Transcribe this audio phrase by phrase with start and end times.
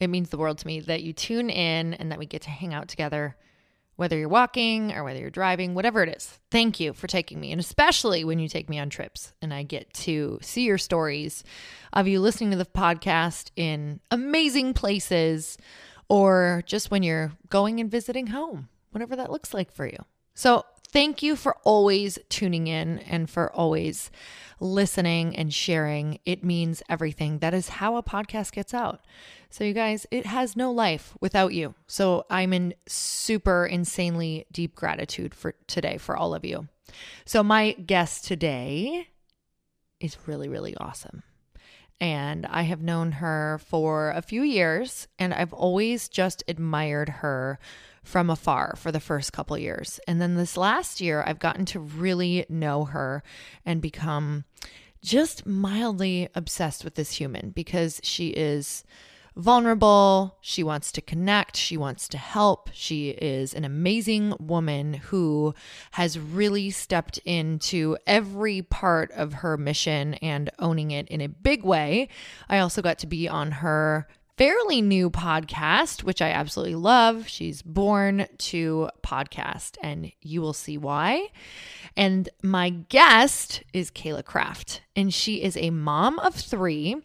[0.00, 2.50] It means the world to me that you tune in and that we get to
[2.50, 3.36] hang out together,
[3.96, 6.38] whether you're walking or whether you're driving, whatever it is.
[6.50, 9.62] Thank you for taking me, and especially when you take me on trips and I
[9.62, 11.44] get to see your stories
[11.92, 15.56] of you listening to the podcast in amazing places
[16.08, 19.98] or just when you're going and visiting home, whatever that looks like for you.
[20.34, 20.64] So,
[20.96, 24.10] thank you for always tuning in and for always
[24.60, 26.18] listening and sharing.
[26.24, 27.40] It means everything.
[27.40, 29.04] That is how a podcast gets out.
[29.50, 31.74] So, you guys, it has no life without you.
[31.86, 36.66] So, I'm in super insanely deep gratitude for today for all of you.
[37.26, 39.08] So, my guest today
[40.00, 41.24] is really, really awesome.
[42.00, 47.58] And I have known her for a few years, and I've always just admired her
[48.06, 49.98] from afar for the first couple years.
[50.06, 53.24] And then this last year, I've gotten to really know her
[53.64, 54.44] and become
[55.02, 58.84] just mildly obsessed with this human because she is
[59.34, 60.38] vulnerable.
[60.40, 61.56] She wants to connect.
[61.56, 62.70] She wants to help.
[62.72, 65.52] She is an amazing woman who
[65.90, 71.64] has really stepped into every part of her mission and owning it in a big
[71.64, 72.08] way.
[72.48, 74.06] I also got to be on her
[74.36, 77.26] fairly new podcast, which I absolutely love.
[77.28, 81.28] She's born to podcast, and you will see why.
[81.96, 86.96] And my guest is Cayla Craft, and she is a mom of three.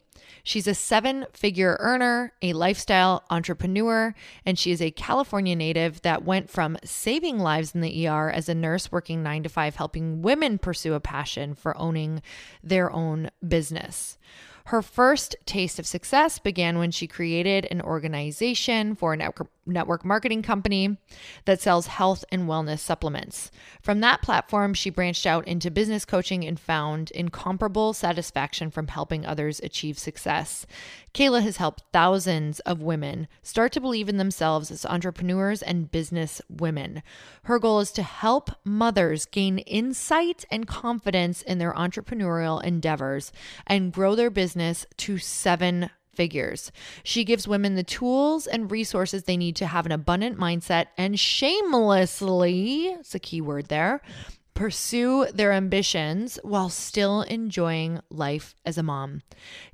[0.43, 4.13] She's a seven figure earner, a lifestyle entrepreneur,
[4.45, 8.49] and she is a California native that went from saving lives in the ER as
[8.49, 12.21] a nurse working nine to five, helping women pursue a passion for owning
[12.63, 14.17] their own business.
[14.65, 19.31] Her first taste of success began when she created an organization for a
[19.65, 20.97] network marketing company
[21.45, 23.51] that sells health and wellness supplements.
[23.81, 29.25] From that platform, she branched out into business coaching and found incomparable satisfaction from helping
[29.25, 30.65] others achieve success.
[31.13, 36.41] Cayla has helped thousands of women start to believe in themselves as entrepreneurs and business
[36.49, 37.03] women.
[37.43, 43.31] Her goal is to help mothers gain insight and confidence in their entrepreneurial endeavors
[43.67, 46.71] and grow their business to seven figures.
[47.03, 51.19] She gives women the tools and resources they need to have an abundant mindset and
[51.19, 54.01] shamelessly, it's a key word there,
[54.61, 59.23] pursue their ambitions while still enjoying life as a mom.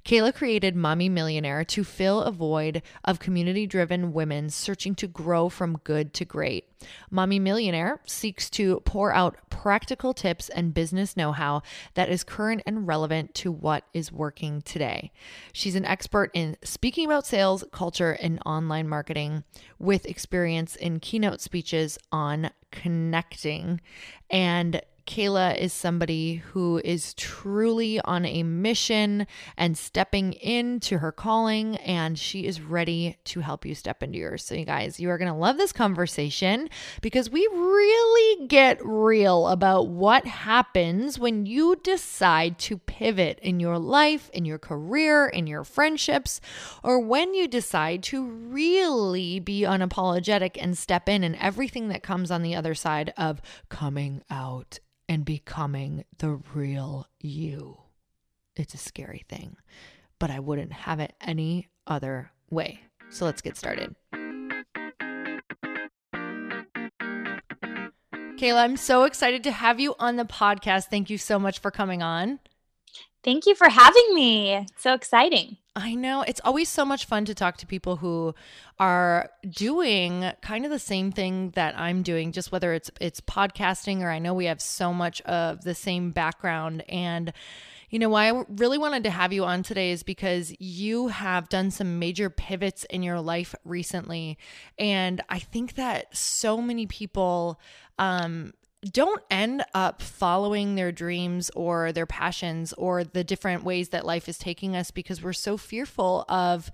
[0.05, 5.49] Cayla created Mommy Millionaire to fill a void of community driven women searching to grow
[5.49, 6.69] from good to great.
[7.09, 11.61] Mommy Millionaire seeks to pour out practical tips and business know how
[11.95, 15.11] that is current and relevant to what is working today.
[15.53, 19.43] She's an expert in speaking about sales, culture, and online marketing
[19.79, 23.81] with experience in keynote speeches on connecting.
[24.29, 29.25] And Cayla is somebody who is truly on a mission
[29.55, 34.43] and stepping into her calling, and she is ready to help you step into yours.
[34.45, 36.69] So, you guys, you are going to love this conversation
[37.01, 43.79] because we really get real about what happens when you decide to pivot in your
[43.79, 46.41] life, in your career, in your friendships,
[46.83, 52.29] or when you decide to really be unapologetic and step in and everything that comes
[52.29, 57.77] on the other side of coming out and becoming the real you.
[58.55, 59.57] It's a scary thing,
[60.19, 62.81] but I wouldn't have it any other way.
[63.09, 63.95] So let's get started.
[68.37, 70.85] Cayla, I'm so excited to have you on the podcast.
[70.85, 72.39] Thank you so much for coming on.
[73.23, 74.67] Thank you for having me.
[74.77, 75.57] So exciting.
[75.79, 76.23] I know.
[76.23, 78.33] It's always so much fun to talk to people who
[78.79, 84.01] are doing kind of the same thing that I'm doing, just whether it's it's podcasting
[84.01, 87.31] or I know we have so much of the same background and
[87.89, 91.47] You know, why I really wanted to have you on today is because you have
[91.47, 94.37] done some major pivots in your life recently.
[94.77, 97.61] And I think that so many people
[97.97, 98.53] um,
[98.91, 104.27] don't end up following their dreams or their passions or the different ways that life
[104.27, 106.71] is taking us because we're so fearful of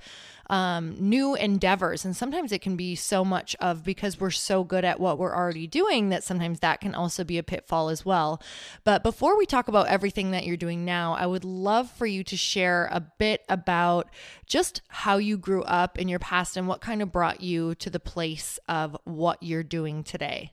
[0.49, 2.05] um, new endeavors.
[2.05, 5.35] And sometimes it can be so much of because we're so good at what we're
[5.35, 8.41] already doing that sometimes that can also be a pitfall as well.
[8.83, 12.23] But before we talk about everything that you're doing now, I would love for you
[12.25, 14.09] to share a bit about
[14.45, 17.89] just how you grew up in your past and what kind of brought you to
[17.89, 20.51] the place of what you're doing today.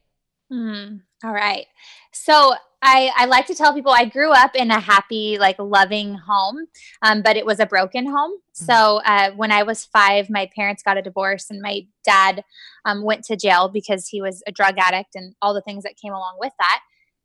[0.53, 1.67] Mm, all right.
[2.13, 6.15] So I, I like to tell people I grew up in a happy, like loving
[6.15, 6.67] home,
[7.03, 8.33] um, but it was a broken home.
[8.33, 8.65] Mm-hmm.
[8.65, 12.43] So uh, when I was five, my parents got a divorce, and my dad
[12.85, 15.95] um, went to jail because he was a drug addict and all the things that
[16.03, 16.81] came along with that.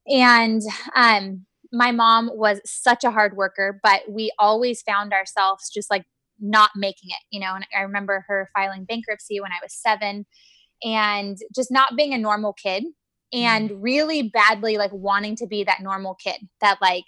[0.08, 0.62] And
[0.96, 6.04] um, my mom was such a hard worker, but we always found ourselves just like
[6.40, 7.56] not making it, you know.
[7.56, 10.26] And I remember her filing bankruptcy when I was seven
[10.84, 12.84] and just not being a normal kid
[13.36, 13.82] and mm-hmm.
[13.82, 17.06] really badly like wanting to be that normal kid that like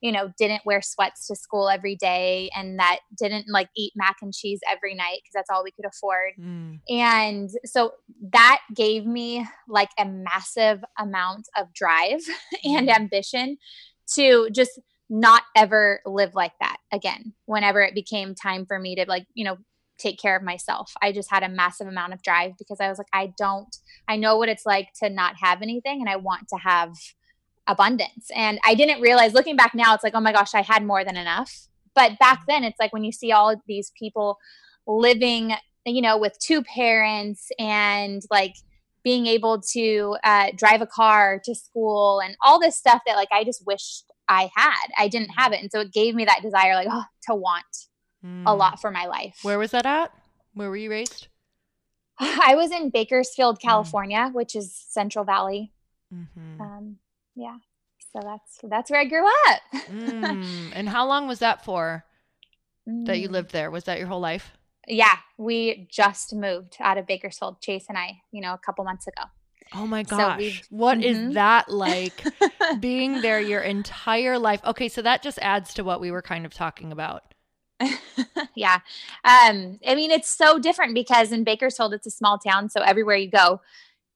[0.00, 4.16] you know didn't wear sweats to school every day and that didn't like eat mac
[4.22, 6.78] and cheese every night because that's all we could afford mm.
[6.88, 7.92] and so
[8.32, 12.20] that gave me like a massive amount of drive
[12.64, 12.94] and mm.
[12.94, 13.56] ambition
[14.14, 14.78] to just
[15.08, 19.44] not ever live like that again whenever it became time for me to like you
[19.44, 19.56] know
[20.00, 20.92] take care of myself.
[21.02, 23.74] I just had a massive amount of drive because I was like, I don't,
[24.08, 26.94] I know what it's like to not have anything and I want to have
[27.66, 28.30] abundance.
[28.34, 31.04] And I didn't realize looking back now, it's like, oh my gosh, I had more
[31.04, 31.68] than enough.
[31.94, 34.38] But back then, it's like when you see all these people
[34.86, 35.52] living,
[35.84, 38.54] you know, with two parents and like
[39.02, 43.28] being able to uh, drive a car to school and all this stuff that like
[43.32, 44.86] I just wished I had.
[44.96, 45.60] I didn't have it.
[45.60, 47.64] And so it gave me that desire, like, oh, to want
[48.24, 48.42] mm.
[48.46, 49.38] a lot for my life.
[49.42, 50.12] Where was that at?
[50.54, 51.28] Where were you raised?
[52.18, 53.62] I was in Bakersfield, mm.
[53.62, 54.34] California, mm.
[54.34, 55.72] which is Central Valley.
[56.12, 56.60] Mm-hmm.
[56.60, 56.96] Um,
[57.34, 57.56] yeah,
[58.12, 59.60] so that's that's where I grew up.
[59.72, 60.70] mm.
[60.74, 62.04] And how long was that for?
[62.86, 63.32] That you mm.
[63.32, 63.70] lived there?
[63.70, 64.56] Was that your whole life?
[64.88, 69.06] Yeah, we just moved out of Bakersfield, Chase and I, you know, a couple months
[69.06, 69.22] ago.
[69.72, 70.40] Oh my gosh.
[70.40, 71.28] So what mm-hmm.
[71.28, 72.24] is that like
[72.80, 74.60] being there your entire life?
[74.64, 77.22] Okay, so that just adds to what we were kind of talking about.
[78.54, 78.80] yeah.
[79.24, 82.68] Um, I mean, it's so different because in Bakersfield, it's a small town.
[82.68, 83.60] So everywhere you go,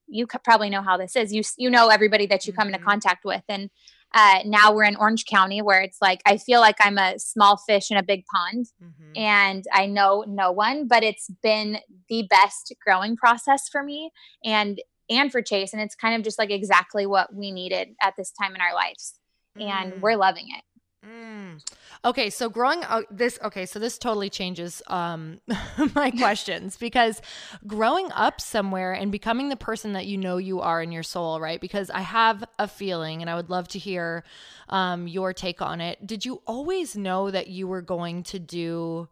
[0.07, 1.33] you probably know how this is.
[1.33, 2.75] You, you know, everybody that you come mm-hmm.
[2.75, 3.43] into contact with.
[3.49, 3.69] And
[4.13, 7.57] uh, now we're in Orange County where it's like, I feel like I'm a small
[7.57, 9.11] fish in a big pond mm-hmm.
[9.15, 14.11] and I know no one, but it's been the best growing process for me
[14.43, 14.79] and,
[15.09, 15.73] and for Chase.
[15.73, 18.73] And it's kind of just like exactly what we needed at this time in our
[18.73, 19.15] lives.
[19.59, 20.01] And mm.
[20.01, 20.63] we're loving it.
[21.05, 21.61] Mm.
[22.03, 25.39] Okay, so growing up this okay, so this totally changes um
[25.95, 27.21] my questions because
[27.67, 31.39] growing up somewhere and becoming the person that you know you are in your soul,
[31.39, 31.61] right?
[31.61, 34.23] Because I have a feeling and I would love to hear
[34.69, 36.05] um your take on it.
[36.07, 39.07] Did you always know that you were going to do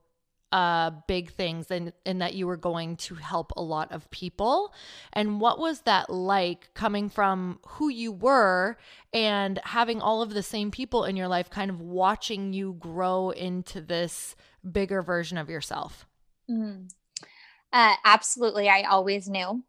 [0.54, 4.72] uh, big things and, and that you were going to help a lot of people.
[5.12, 8.78] And what was that like coming from who you were
[9.12, 13.32] and having all of the same people in your life kind of watching you grow
[13.32, 14.36] into this
[14.72, 16.06] bigger version of yourself?
[16.48, 16.88] Mm.
[17.72, 18.70] Uh, absolutely.
[18.70, 19.64] I always knew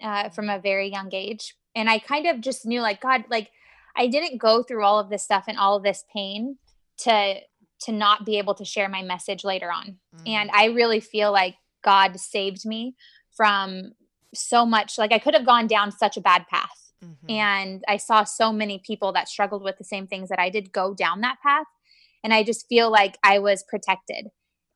[0.00, 1.56] uh, from a very young age.
[1.74, 3.50] And I kind of just knew, like, God, like,
[3.96, 6.58] I didn't go through all of this stuff and all of this pain
[6.98, 7.40] to
[7.80, 9.98] to not be able to share my message later on.
[10.16, 10.28] Mm.
[10.28, 11.54] And I really feel like
[11.84, 12.94] God saved me
[13.36, 13.92] from
[14.34, 14.98] so much.
[14.98, 16.92] Like I could have gone down such a bad path.
[17.04, 17.30] Mm-hmm.
[17.30, 20.72] And I saw so many people that struggled with the same things that I did
[20.72, 21.66] go down that path.
[22.24, 24.28] And I just feel like I was protected.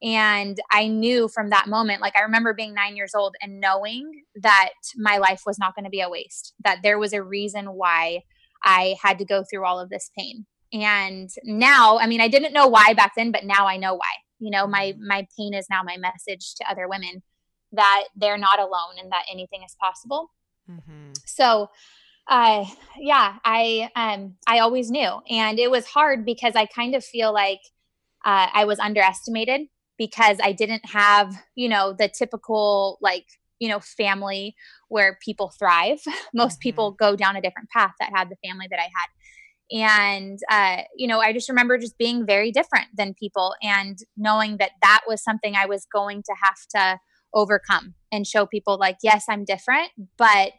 [0.02, 4.10] And I knew from that moment, like I remember being nine years old and knowing
[4.36, 7.66] that my life was not going to be a waste, that there was a reason
[7.66, 8.22] why
[8.64, 12.52] I had to go through all of this pain and now i mean i didn't
[12.52, 15.06] know why back then but now i know why you know my mm-hmm.
[15.06, 17.22] my pain is now my message to other women
[17.72, 20.30] that they're not alone and that anything is possible
[20.70, 21.12] mm-hmm.
[21.26, 21.68] so
[22.28, 22.64] uh
[22.98, 27.32] yeah i um i always knew and it was hard because i kind of feel
[27.32, 27.60] like
[28.24, 29.62] uh, i was underestimated
[29.98, 33.26] because i didn't have you know the typical like
[33.58, 34.54] you know family
[34.88, 36.00] where people thrive
[36.34, 36.62] most mm-hmm.
[36.62, 39.08] people go down a different path that had the family that i had
[39.72, 44.56] and uh, you know i just remember just being very different than people and knowing
[44.58, 47.00] that that was something i was going to have to
[47.34, 50.52] overcome and show people like yes i'm different but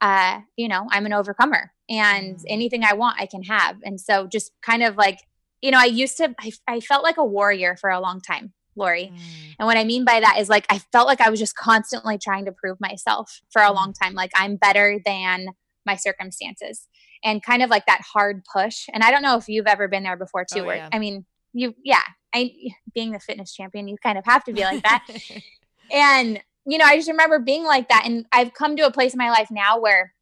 [0.00, 2.44] uh, you know i'm an overcomer and mm-hmm.
[2.48, 5.18] anything i want i can have and so just kind of like
[5.64, 8.52] you know, I used to, I, I felt like a warrior for a long time,
[8.76, 9.10] Lori.
[9.14, 9.54] Mm.
[9.58, 12.18] And what I mean by that is like, I felt like I was just constantly
[12.18, 13.74] trying to prove myself for a mm.
[13.74, 14.12] long time.
[14.12, 15.46] Like, I'm better than
[15.86, 16.86] my circumstances
[17.24, 18.86] and kind of like that hard push.
[18.92, 20.88] And I don't know if you've ever been there before too, oh, where, yeah.
[20.92, 22.02] I mean, you, yeah,
[22.34, 22.52] I,
[22.94, 25.06] being the fitness champion, you kind of have to be like that.
[25.92, 28.02] and, you know, I just remember being like that.
[28.04, 30.12] And I've come to a place in my life now where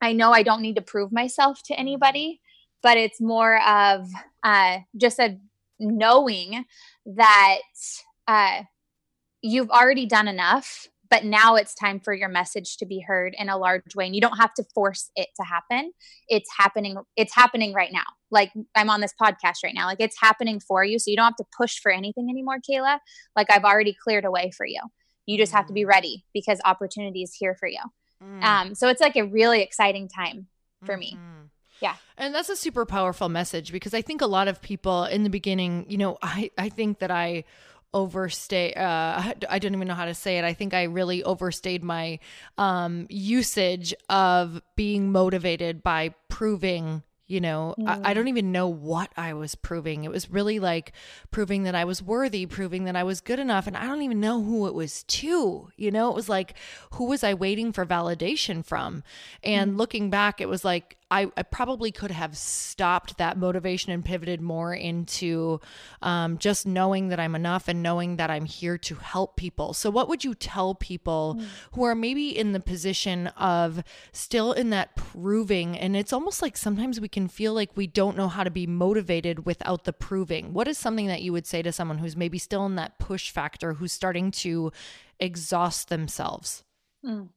[0.00, 2.40] I know I don't need to prove myself to anybody,
[2.82, 4.08] but it's more of
[4.42, 5.38] uh, just a
[5.78, 6.64] knowing
[7.06, 7.60] that
[8.26, 8.62] uh,
[9.42, 13.50] you've already done enough but now it's time for your message to be heard in
[13.50, 15.92] a large way and you don't have to force it to happen
[16.26, 20.18] it's happening it's happening right now like i'm on this podcast right now like it's
[20.18, 22.98] happening for you so you don't have to push for anything anymore cayla
[23.36, 24.80] like i've already cleared a way for you
[25.26, 25.88] you just have to be mm.
[25.88, 27.80] ready because opportunity is here for you
[28.24, 28.42] mm.
[28.42, 30.46] um, so it's like a really exciting time
[30.84, 31.00] for mm-hmm.
[31.00, 31.18] me
[31.82, 31.96] yeah.
[32.16, 35.30] And that's a super powerful message because I think a lot of people in the
[35.30, 37.42] beginning, you know, I, I think that I
[37.94, 41.82] overstay uh i don't even know how to say it i think i really overstayed
[41.82, 42.18] my
[42.58, 47.88] um usage of being motivated by proving you know mm.
[47.88, 48.14] I, I, mm.
[48.14, 50.92] don't even know what i was proving it was really like
[51.30, 54.20] proving that i was worthy proving that i was good enough and i don't even
[54.20, 56.54] know who it was to you know it was like
[56.92, 59.02] who was i waiting for validation from
[59.42, 59.78] and mm.
[59.78, 64.40] looking back it was like I, I probably could have stopped that motivation and pivoted
[64.40, 65.60] more into
[66.00, 69.74] um, just knowing that I'm enough and knowing that I'm here to help people.
[69.74, 71.44] So, what would you tell people mm.
[71.72, 75.76] who are maybe in the position of still in that proving?
[75.76, 78.66] And it's almost like sometimes we can feel like we don't know how to be
[78.66, 80.54] motivated without the proving.
[80.54, 83.30] What is something that you would say to someone who's maybe still in that push
[83.30, 84.72] factor, who's starting to
[85.20, 86.64] exhaust themselves?
[87.04, 87.28] Mm.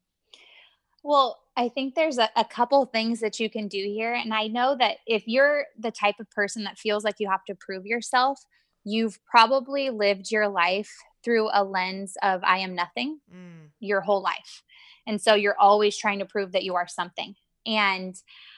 [1.05, 4.15] Well, I think there's a, a couple things that you can do here.
[4.15, 7.45] And I know that if you're the type of person that feels like you have
[7.45, 8.43] to prove yourself,
[8.83, 10.91] you've probably lived your life
[11.23, 13.69] through a lens of I am nothing mm.
[13.79, 14.63] your whole life.
[15.05, 17.35] And so you're always trying to prove that you are something.
[17.67, 18.15] And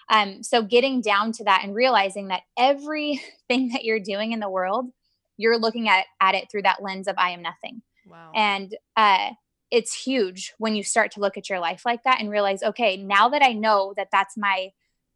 [0.09, 4.49] um, so getting down to that and realizing that everything that you're doing in the
[4.49, 4.89] world,
[5.35, 7.81] you're looking at, at it through that lens of I am nothing.
[8.09, 8.31] Wow.
[8.33, 9.31] And uh,
[9.71, 12.97] it's huge when you start to look at your life like that and realize okay
[12.97, 14.71] now that i know that that's my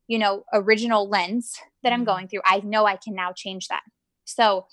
[0.07, 2.05] you know original lens that i'm mm-hmm.
[2.05, 3.83] going through i know i can now change that
[4.25, 4.65] so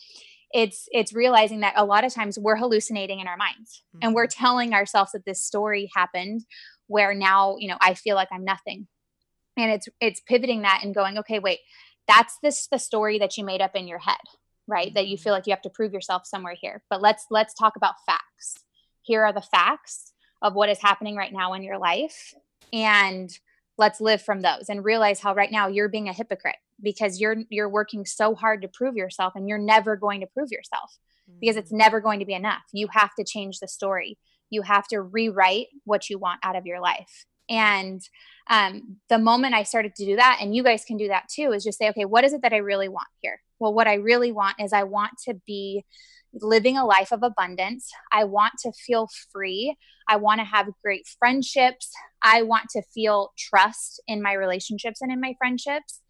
[0.53, 4.07] it's it's realizing that a lot of times we're hallucinating in our minds mm-hmm.
[4.07, 4.45] and we're mm-hmm.
[4.45, 6.45] telling ourselves that this story happened
[6.87, 8.87] where now you know i feel like i'm nothing
[9.57, 11.61] and it's it's pivoting that and going okay wait
[12.07, 14.17] that's this the story that you made up in your head
[14.67, 15.39] right that you feel mm-hmm.
[15.39, 18.55] like you have to prove yourself somewhere here but let's let's talk about facts
[19.09, 20.13] here are the facts
[20.43, 22.35] of what is happening right now in your life
[22.73, 23.31] and
[23.79, 27.37] let's live from those and realize how right now you're being a hypocrite because you're
[27.49, 30.99] you're working so hard to prove yourself and you're never going to prove yourself
[31.41, 31.79] because it's mm.
[31.79, 32.63] never going to be enough.
[32.73, 34.19] You have to change the story.
[34.51, 37.27] You have to rewrite what you want out of your life.
[37.49, 38.01] And
[38.51, 41.53] um, the moment i started to do that and you guys can do that too
[41.53, 43.41] is just say okay what is it that i really want here?
[43.59, 45.85] Well what i really want is i want to be
[46.43, 47.91] living a life of abundance.
[48.13, 49.77] I want to feel free.
[50.09, 51.91] I want to have great friendships.
[52.23, 56.01] I want to feel trust in my relationships and in my friendships.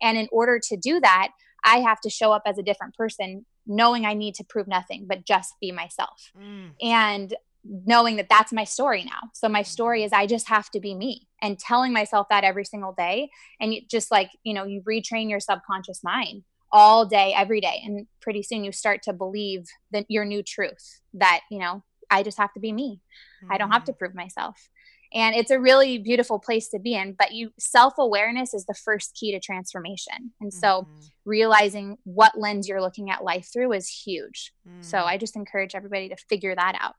[0.00, 1.30] And in order to do that,
[1.64, 5.06] I have to show up as a different person, knowing I need to prove nothing,
[5.08, 6.30] but just be myself.
[6.38, 6.70] Mm.
[6.80, 9.28] And knowing that that's my story now.
[9.34, 12.64] So my story is I just have to be me and telling myself that every
[12.64, 13.30] single day.
[13.60, 17.80] And just like, you know, you retrain your subconscious mind all day, every day.
[17.84, 22.22] And pretty soon you start to believe that your new truth that, you know, I
[22.22, 23.00] just have to be me.
[23.42, 23.52] Mm-hmm.
[23.52, 23.98] I don't have to mm.
[23.98, 24.68] prove myself.
[25.12, 27.14] And it's a really beautiful place to be in.
[27.18, 30.32] But you self awareness is the first key to transformation.
[30.40, 31.00] And so mm-hmm.
[31.24, 34.52] realizing what lens you're looking at life through is huge.
[34.68, 34.82] Mm-hmm.
[34.82, 36.94] So I just encourage everybody to figure that out.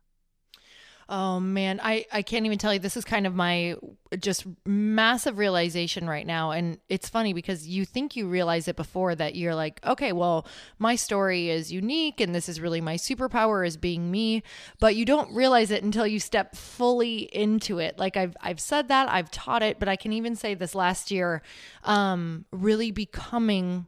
[1.12, 2.80] Oh man, I I can't even tell you.
[2.80, 3.76] This is kind of my
[4.20, 6.52] just massive realization right now.
[6.52, 10.46] And it's funny because you think you realize it before that you're like, okay, well,
[10.78, 14.44] my story is unique and this is really my superpower is being me,
[14.80, 17.98] but you don't realize it until you step fully into it.
[17.98, 21.10] Like I've I've said that, I've taught it, but I can even say this last
[21.10, 21.42] year
[21.86, 23.88] um really becoming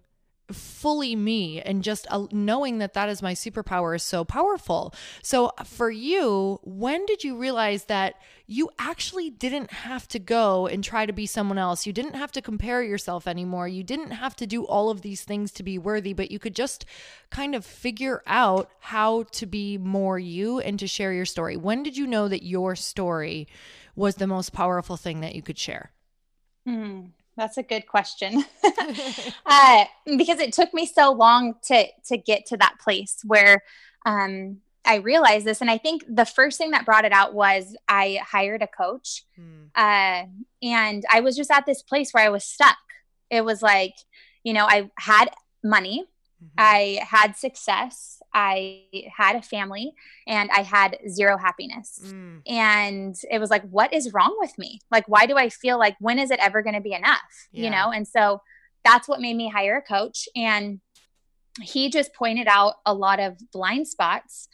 [0.54, 4.94] fully me and just uh, knowing that that is my superpower is so powerful.
[5.22, 8.16] So for you, when did you realize that
[8.48, 11.86] you actually didn't have to go and try to be someone else?
[11.86, 13.68] You didn't have to compare yourself anymore.
[13.68, 16.56] You didn't have to do all of these things to be worthy, but you could
[16.56, 16.86] just
[17.30, 21.58] kind of figure out how to be more you and to share your story.
[21.58, 23.48] When did you know that your story
[23.96, 25.92] was the most powerful thing that you could share?
[26.68, 27.12] Mm,
[27.42, 28.46] that's a good question.
[29.46, 33.64] uh, because it took me so long to to get to that place where
[34.06, 37.76] um, I realized this, and I think the first thing that brought it out was
[37.88, 39.66] I hired a coach, hmm.
[39.76, 40.26] uh,
[40.62, 42.78] and I was just at this place where I was stuck.
[43.32, 43.96] It was like,
[44.44, 45.32] you know, I had
[45.64, 46.06] money,
[46.44, 46.56] mm-hmm.
[46.58, 48.84] I had success, I
[49.16, 49.94] had a family,
[50.28, 52.00] and I had zero happiness.
[52.06, 52.42] Mm.
[52.48, 54.80] And it was like, what is wrong with me?
[54.90, 57.20] Like, why do I feel like when is it ever going to be enough?
[57.52, 57.64] Yeah.
[57.66, 58.42] You know, and so
[58.84, 60.80] that's what made me hire a coach, and
[61.62, 64.48] he just pointed out a lot of blind spots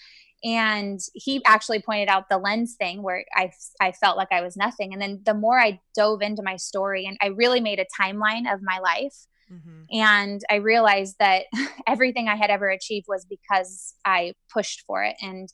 [0.44, 3.52] and he actually pointed out the lens thing where I,
[3.82, 4.94] I felt like I was nothing.
[4.94, 8.52] And then the more I dove into my story and I really made a timeline
[8.52, 9.84] of my life, mm-hmm.
[9.92, 11.46] and I realized that
[11.88, 15.50] everything I had ever achieved was because I pushed for it and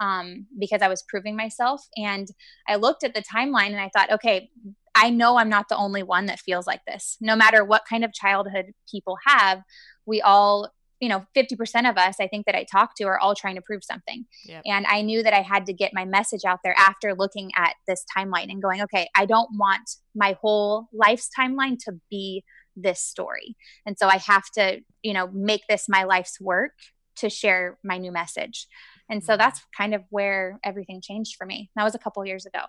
[0.00, 1.82] um, because I was proving myself.
[1.96, 2.28] And
[2.68, 4.50] I looked at the timeline and I thought, okay,
[4.94, 7.16] I know I'm not the only one that feels like this.
[7.20, 9.62] No matter what kind of childhood people have,
[10.06, 10.70] we all
[11.00, 13.60] you know 50% of us i think that i talk to are all trying to
[13.60, 14.62] prove something yep.
[14.64, 17.74] and i knew that i had to get my message out there after looking at
[17.88, 22.44] this timeline and going okay i don't want my whole life's timeline to be
[22.76, 26.72] this story and so i have to you know make this my life's work
[27.16, 28.66] to share my new message
[29.08, 29.38] and so mm-hmm.
[29.38, 32.60] that's kind of where everything changed for me that was a couple years ago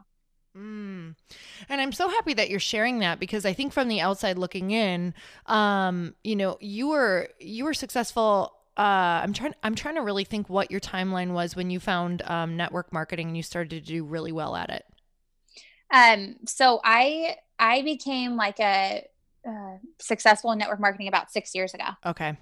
[0.55, 1.15] Mm.
[1.67, 4.71] And I'm so happy that you're sharing that because I think from the outside looking
[4.71, 5.13] in,
[5.47, 8.53] um, you know, you were you were successful.
[8.77, 9.53] Uh, I'm trying.
[9.63, 13.27] I'm trying to really think what your timeline was when you found um, network marketing
[13.27, 14.85] and you started to do really well at it.
[15.91, 16.37] Um.
[16.45, 19.05] So I I became like a
[19.47, 21.85] uh, successful in network marketing about six years ago.
[22.05, 22.37] Okay.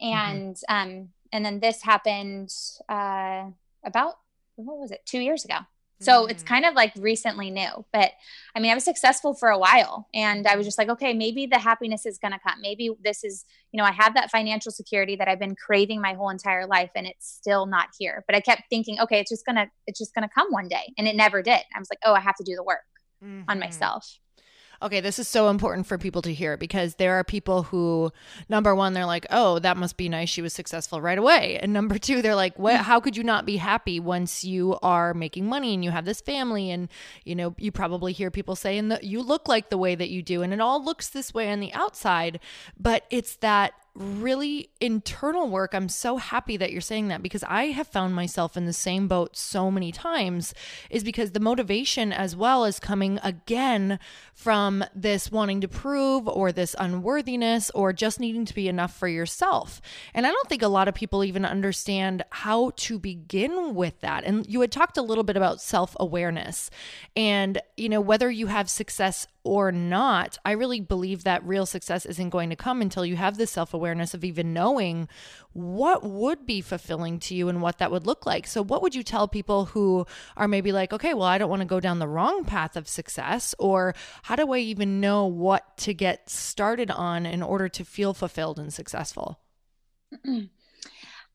[0.00, 0.74] And mm-hmm.
[0.74, 2.52] um and then this happened
[2.88, 3.44] uh
[3.84, 4.14] about
[4.56, 5.56] what was it two years ago
[6.00, 6.30] so mm.
[6.30, 7.84] it's kind of like recently new.
[7.92, 8.12] But
[8.54, 11.46] I mean, I was successful for a while and I was just like, okay, maybe
[11.46, 12.60] the happiness is going to come.
[12.60, 16.14] Maybe this is, you know, I have that financial security that I've been craving my
[16.14, 18.24] whole entire life and it's still not here.
[18.26, 20.68] But I kept thinking, okay, it's just going to, it's just going to come one
[20.68, 20.92] day.
[20.98, 21.60] And it never did.
[21.74, 22.84] I was like, oh, I have to do the work
[23.22, 23.48] mm-hmm.
[23.48, 24.18] on myself.
[24.84, 28.12] Okay, this is so important for people to hear because there are people who,
[28.50, 30.28] number one, they're like, oh, that must be nice.
[30.28, 31.58] She was successful right away.
[31.58, 35.14] And number two, they're like, what, how could you not be happy once you are
[35.14, 36.70] making money and you have this family?
[36.70, 36.90] And,
[37.24, 40.22] you know, you probably hear people say, and you look like the way that you
[40.22, 40.42] do.
[40.42, 42.38] And it all looks this way on the outside.
[42.78, 45.74] But it's that really internal work.
[45.74, 49.06] I'm so happy that you're saying that because I have found myself in the same
[49.06, 50.52] boat so many times
[50.90, 54.00] is because the motivation as well is coming again
[54.32, 59.06] from this wanting to prove or this unworthiness or just needing to be enough for
[59.06, 59.80] yourself.
[60.12, 64.24] And I don't think a lot of people even understand how to begin with that.
[64.24, 66.68] And you had talked a little bit about self-awareness
[67.14, 72.06] and you know whether you have success or not, I really believe that real success
[72.06, 75.06] isn't going to come until you have the self awareness of even knowing
[75.52, 78.46] what would be fulfilling to you and what that would look like.
[78.46, 81.60] So, what would you tell people who are maybe like, okay, well, I don't want
[81.60, 83.54] to go down the wrong path of success?
[83.58, 88.14] Or how do I even know what to get started on in order to feel
[88.14, 89.40] fulfilled and successful?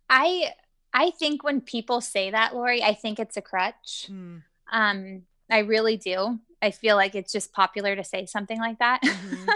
[0.10, 0.54] I
[0.93, 4.08] I think when people say that, Lori, I think it's a crutch.
[4.10, 4.41] Mm.
[4.72, 6.39] Um, I really do.
[6.62, 9.02] I feel like it's just popular to say something like that.
[9.04, 9.50] Mm-hmm.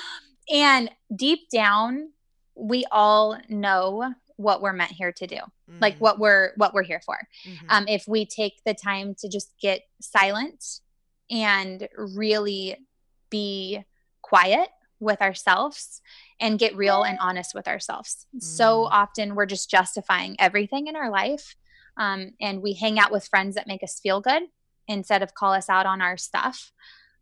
[0.54, 2.10] and deep down,
[2.54, 5.78] we all know what we're meant here to do mm-hmm.
[5.80, 7.66] like what we're what we're here for mm-hmm.
[7.68, 10.80] um, if we take the time to just get silent
[11.30, 12.76] and really
[13.28, 13.84] be
[14.22, 16.00] quiet with ourselves
[16.40, 18.40] and get real and honest with ourselves mm-hmm.
[18.40, 21.54] so often we're just justifying everything in our life
[21.98, 24.44] um, and we hang out with friends that make us feel good
[24.90, 26.72] instead of call us out on our stuff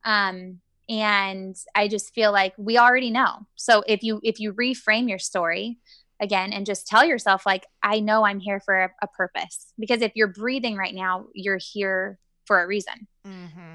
[0.04, 5.08] um, and i just feel like we already know so if you if you reframe
[5.08, 5.78] your story
[6.20, 10.00] again and just tell yourself like i know i'm here for a, a purpose because
[10.00, 13.74] if you're breathing right now you're here for a reason mm-hmm.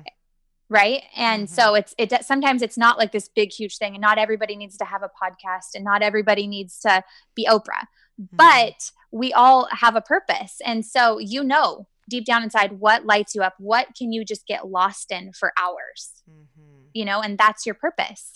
[0.70, 1.54] right and mm-hmm.
[1.54, 4.78] so it's it sometimes it's not like this big huge thing and not everybody needs
[4.78, 7.04] to have a podcast and not everybody needs to
[7.36, 7.86] be oprah
[8.20, 8.36] mm-hmm.
[8.36, 13.36] but we all have a purpose and so you know deep down inside what lights
[13.36, 13.54] you up?
[13.58, 16.24] What can you just get lost in for hours?
[16.30, 16.88] Mm-hmm.
[16.94, 18.34] you know and that's your purpose.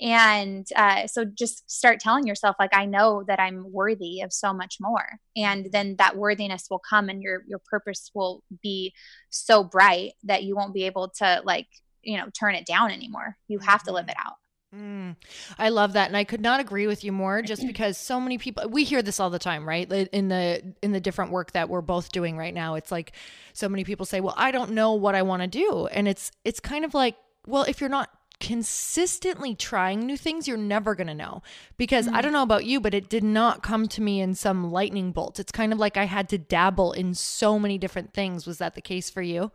[0.00, 4.52] And uh, so just start telling yourself like i know that i'm worthy of so
[4.52, 5.06] much more.
[5.36, 8.92] And then that worthiness will come and your your purpose will be
[9.30, 11.68] so bright that you won't be able to like
[12.02, 13.36] you know turn it down anymore.
[13.48, 14.28] You have to live it mm-hmm.
[14.28, 14.36] out
[14.74, 15.16] Mm,
[15.58, 17.42] I love that, and I could not agree with you more.
[17.52, 19.90] Just because so many people, we hear this all the time, right?
[20.12, 23.12] In the in the different work that we're both doing right now, it's like
[23.52, 26.32] so many people say, "Well, I don't know what I want to do," and it's
[26.44, 31.06] it's kind of like, well, if you're not consistently trying new things, you're never going
[31.06, 31.42] to know.
[31.76, 32.16] Because mm-hmm.
[32.16, 35.12] I don't know about you, but it did not come to me in some lightning
[35.12, 35.38] bolt.
[35.38, 38.46] It's kind of like I had to dabble in so many different things.
[38.46, 39.52] Was that the case for you?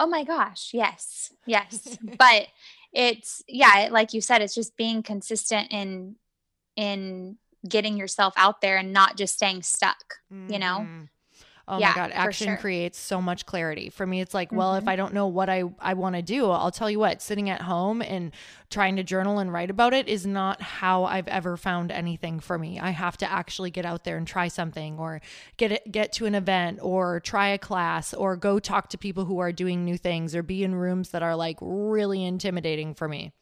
[0.00, 1.32] Oh my gosh, yes.
[1.46, 1.98] Yes.
[2.18, 2.46] but
[2.92, 6.16] it's yeah, like you said, it's just being consistent in
[6.76, 7.36] in
[7.68, 10.52] getting yourself out there and not just staying stuck, mm-hmm.
[10.52, 10.86] you know?
[11.70, 12.56] Oh yeah, my god, action sure.
[12.56, 13.90] creates so much clarity.
[13.90, 14.84] For me it's like, well, mm-hmm.
[14.84, 17.50] if I don't know what I I want to do, I'll tell you what, sitting
[17.50, 18.32] at home and
[18.70, 22.58] trying to journal and write about it is not how I've ever found anything for
[22.58, 22.80] me.
[22.80, 25.20] I have to actually get out there and try something or
[25.58, 29.26] get it, get to an event or try a class or go talk to people
[29.26, 33.08] who are doing new things or be in rooms that are like really intimidating for
[33.08, 33.34] me.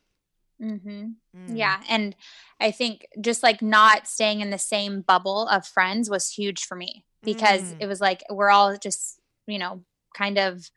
[0.60, 1.04] Mm-hmm.
[1.36, 1.56] Mm.
[1.56, 1.80] Yeah.
[1.88, 2.16] And
[2.58, 6.74] I think just like not staying in the same bubble of friends was huge for
[6.74, 7.76] me because mm.
[7.80, 9.82] it was like we're all just, you know,
[10.14, 10.70] kind of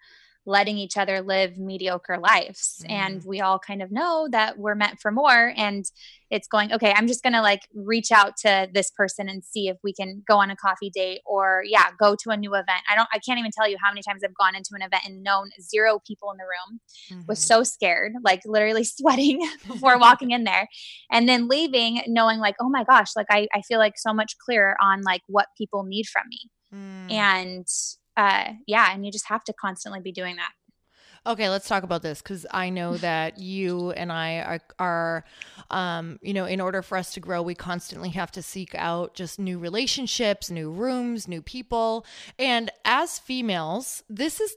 [0.46, 2.92] letting each other live mediocre lives mm.
[2.92, 5.86] and we all kind of know that we're meant for more and
[6.32, 9.68] it's going okay i'm just going to like reach out to this person and see
[9.68, 12.82] if we can go on a coffee date or yeah go to a new event
[12.90, 15.04] i don't i can't even tell you how many times i've gone into an event
[15.06, 16.80] and known zero people in the room
[17.12, 17.28] mm-hmm.
[17.28, 20.68] was so scared like literally sweating before walking in there
[21.12, 24.36] and then leaving knowing like oh my gosh like i, I feel like so much
[24.44, 27.12] clearer on like what people need from me mm.
[27.12, 27.68] and
[28.20, 30.52] uh, yeah, and you just have to constantly be doing that.
[31.26, 35.26] Okay, let's talk about this because I know that you and I are, are,
[35.72, 39.14] um, you know, in order for us to grow, we constantly have to seek out
[39.14, 42.06] just new relationships, new rooms, new people.
[42.38, 44.54] And as females, this is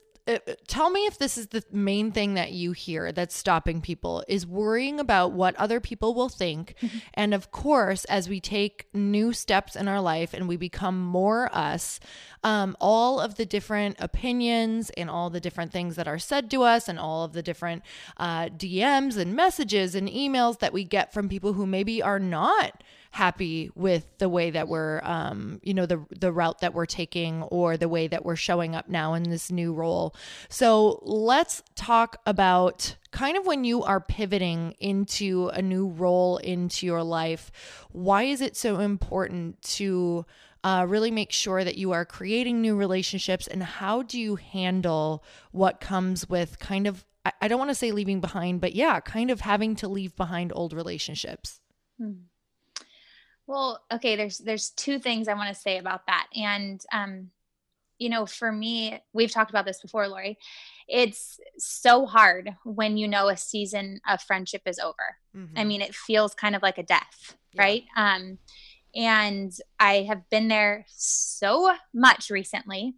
[0.68, 4.46] tell me if this is the main thing that you hear that's stopping people is
[4.46, 6.98] worrying about what other people will think mm-hmm.
[7.14, 11.50] and of course as we take new steps in our life and we become more
[11.52, 11.98] us
[12.44, 16.62] um, all of the different opinions and all the different things that are said to
[16.62, 17.82] us and all of the different
[18.18, 22.82] uh, dms and messages and emails that we get from people who maybe are not
[23.12, 27.42] happy with the way that we're um, you know the the route that we're taking
[27.44, 30.14] or the way that we're showing up now in this new role
[30.48, 36.86] so let's talk about kind of when you are pivoting into a new role into
[36.86, 37.52] your life
[37.90, 40.24] why is it so important to
[40.64, 45.22] uh, really make sure that you are creating new relationships and how do you handle
[45.50, 47.04] what comes with kind of
[47.40, 50.50] I, don't want to say leaving behind, but yeah, kind of having to leave behind
[50.56, 51.60] old relationships.
[51.96, 52.14] Hmm.
[53.46, 56.28] Well, okay, there's there's two things I want to say about that.
[56.34, 57.30] And um
[57.98, 60.36] you know, for me, we've talked about this before, Lori.
[60.88, 65.16] It's so hard when you know a season of friendship is over.
[65.36, 65.56] Mm-hmm.
[65.56, 67.62] I mean, it feels kind of like a death, yeah.
[67.62, 67.84] right?
[67.96, 68.38] Um
[68.94, 72.94] and I have been there so much recently.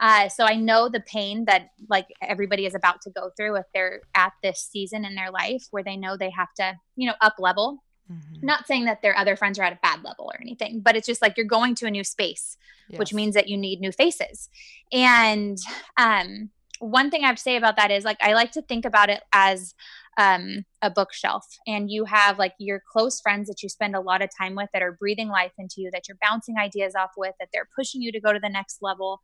[0.00, 3.66] Uh, so I know the pain that like everybody is about to go through if
[3.72, 7.14] they're at this season in their life where they know they have to, you know,
[7.20, 8.46] up level Mm-hmm.
[8.46, 11.06] Not saying that their other friends are at a bad level or anything, but it's
[11.06, 12.98] just like you're going to a new space, yes.
[12.98, 14.50] which means that you need new faces.
[14.92, 15.58] And
[15.96, 18.84] um, one thing I have to say about that is like I like to think
[18.84, 19.74] about it as
[20.18, 24.22] um, a bookshelf, and you have like your close friends that you spend a lot
[24.22, 27.34] of time with that are breathing life into you, that you're bouncing ideas off with,
[27.40, 29.22] that they're pushing you to go to the next level,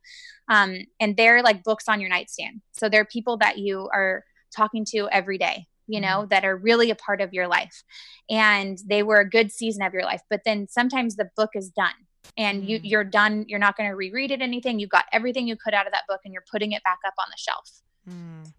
[0.49, 2.61] um, and they're like books on your nightstand.
[2.71, 6.29] So they're people that you are talking to every day you know, mm-hmm.
[6.29, 7.83] that are really a part of your life.
[8.29, 10.21] And they were a good season of your life.
[10.29, 11.93] But then sometimes the book is done
[12.37, 12.81] and you, mm.
[12.83, 13.45] you're done.
[13.47, 14.79] You're not going to reread it, anything.
[14.79, 17.13] You got everything you could out of that book and you're putting it back up
[17.19, 17.81] on the shelf.
[18.09, 18.53] Mm.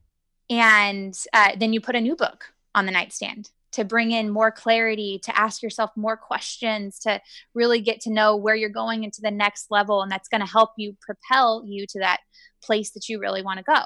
[0.51, 4.51] And uh, then you put a new book on the nightstand to bring in more
[4.51, 7.21] clarity, to ask yourself more questions, to
[7.55, 10.03] really get to know where you're going into the next level.
[10.03, 12.21] And that's going to help you propel you to that
[12.63, 13.83] place that you really want to go.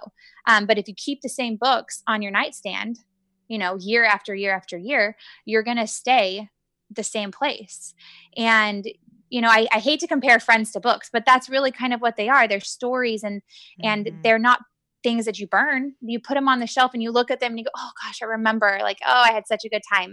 [0.46, 2.98] Um, but if you keep the same books on your nightstand,
[3.48, 6.48] you know, year after year after year, you're going to stay
[6.90, 7.94] the same place.
[8.36, 8.86] And
[9.28, 12.00] you know, I, I, hate to compare friends to books, but that's really kind of
[12.00, 12.46] what they are.
[12.46, 13.86] They're stories and mm-hmm.
[13.86, 14.60] and they're not
[15.02, 15.94] things that you burn.
[16.00, 17.90] You put them on the shelf and you look at them and you go, "Oh
[18.04, 20.12] gosh, I remember like, oh, I had such a good time."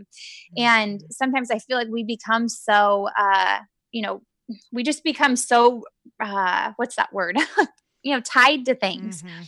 [0.58, 0.64] Mm-hmm.
[0.64, 3.60] And sometimes I feel like we become so uh,
[3.92, 4.24] you know,
[4.72, 5.84] we just become so
[6.20, 7.38] uh what's that word?
[8.04, 9.22] you know, tied to things.
[9.22, 9.44] Mm-hmm.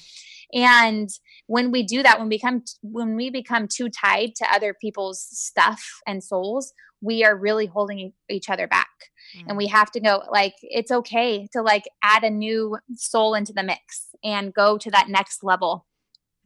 [0.56, 1.10] And
[1.48, 5.20] when we do that, when we become when we become too tied to other people's
[5.20, 8.90] stuff and souls, we are really holding each other back.
[9.38, 9.50] Mm-hmm.
[9.50, 13.52] And we have to go like it's okay to like add a new soul into
[13.52, 15.86] the mix and go to that next level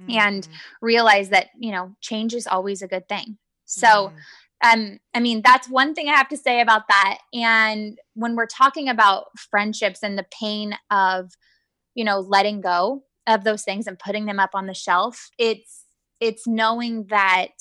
[0.02, 0.18] mm-hmm.
[0.18, 0.48] and
[0.82, 3.38] realize that, you know, change is always a good thing.
[3.66, 4.18] So mm-hmm
[4.64, 8.46] um i mean that's one thing i have to say about that and when we're
[8.46, 11.32] talking about friendships and the pain of
[11.96, 15.86] you know letting go of those things and putting them up on the shelf it's
[16.20, 17.52] it's knowing that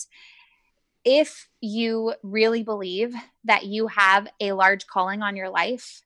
[1.04, 6.02] if you really believe that you have a large calling on your life,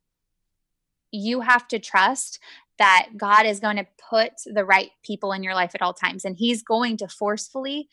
[1.10, 2.38] you have to trust
[2.78, 6.24] that God is going to put the right people in your life at all times.
[6.24, 7.88] And He's going to forcefully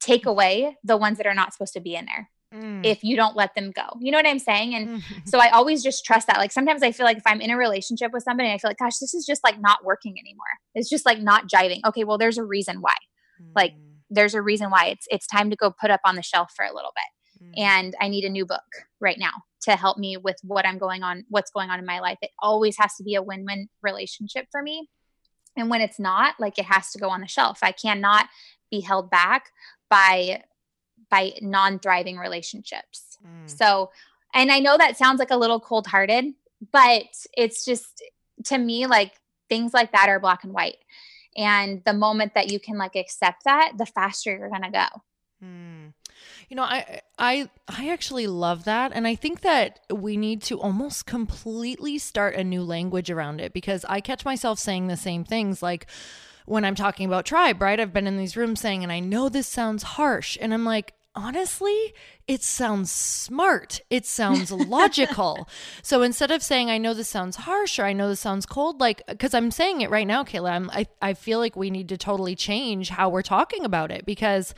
[0.00, 2.30] take away the ones that are not supposed to be in there.
[2.56, 2.84] Mm.
[2.84, 4.74] If you don't let them go, you know what I'm saying?
[4.74, 5.14] And mm-hmm.
[5.26, 6.38] so I always just trust that.
[6.38, 8.78] Like sometimes I feel like if I'm in a relationship with somebody, I feel like,
[8.78, 10.44] gosh, this is just like not working anymore.
[10.74, 11.80] It's just like not jiving.
[11.86, 12.96] Okay, well, there's a reason why.
[13.40, 13.50] Mm.
[13.54, 13.74] Like
[14.10, 16.64] there's a reason why it's it's time to go put up on the shelf for
[16.64, 17.46] a little bit.
[17.46, 17.60] Mm.
[17.60, 18.64] And I need a new book
[19.00, 22.00] right now to help me with what I'm going on, what's going on in my
[22.00, 22.18] life.
[22.22, 24.88] It always has to be a win-win relationship for me.
[25.56, 27.58] And when it's not, like it has to go on the shelf.
[27.62, 28.26] I cannot
[28.70, 29.50] be held back
[29.90, 30.42] by
[31.10, 33.18] by non-thriving relationships.
[33.24, 33.48] Mm.
[33.50, 33.90] So,
[34.34, 36.34] and I know that sounds like a little cold-hearted,
[36.72, 37.04] but
[37.36, 38.02] it's just
[38.44, 39.12] to me like
[39.48, 40.78] things like that are black and white.
[41.36, 44.86] And the moment that you can like accept that, the faster you're going to go.
[45.44, 45.92] Mm.
[46.48, 50.60] You know, I I I actually love that and I think that we need to
[50.60, 55.24] almost completely start a new language around it because I catch myself saying the same
[55.24, 55.86] things like
[56.46, 57.78] when I'm talking about tribe, right?
[57.78, 60.94] I've been in these rooms saying and I know this sounds harsh and I'm like
[61.16, 61.94] honestly,
[62.28, 63.80] it sounds smart.
[63.88, 65.48] It sounds logical.
[65.82, 68.80] so instead of saying, I know this sounds harsh or I know this sounds cold,
[68.80, 71.88] like, because I'm saying it right now, Cayla, I'm, I, I feel like we need
[71.90, 74.54] to totally change how we're talking about it because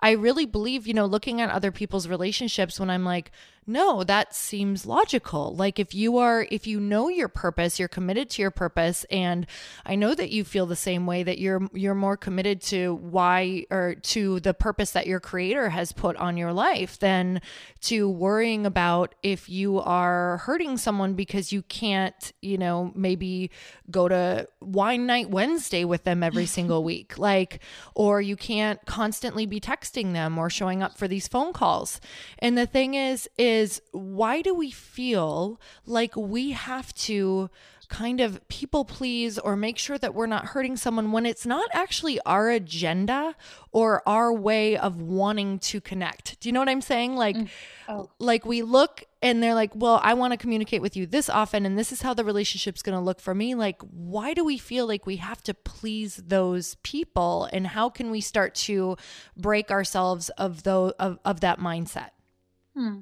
[0.00, 3.30] I really believe, you know, looking at other people's relationships when I'm like,
[3.66, 5.54] no, that seems logical.
[5.54, 9.04] Like if you are, if you know your purpose, you're committed to your purpose.
[9.10, 9.46] And
[9.84, 13.66] I know that you feel the same way that you're, you're more committed to why
[13.70, 16.98] or to the purpose that your creator has put on your life
[17.80, 23.50] to worrying about if you are hurting someone because you can't, you know, maybe
[23.90, 27.18] go to wine night Wednesday with them every single week.
[27.18, 27.60] Like,
[27.94, 32.00] or you can't constantly be texting them or showing up for these phone calls.
[32.38, 37.50] And the thing is, is why do we feel like we have to
[37.90, 41.68] kind of people please or make sure that we're not hurting someone when it's not
[41.74, 43.34] actually our agenda
[43.72, 46.38] or our way of wanting to connect.
[46.40, 47.16] Do you know what I'm saying?
[47.16, 47.48] Like mm.
[47.88, 48.08] oh.
[48.18, 51.66] like we look and they're like, "Well, I want to communicate with you this often
[51.66, 54.56] and this is how the relationship's going to look for me." Like, why do we
[54.56, 58.96] feel like we have to please those people and how can we start to
[59.36, 62.10] break ourselves of those of, of that mindset?
[62.74, 63.00] Hmm.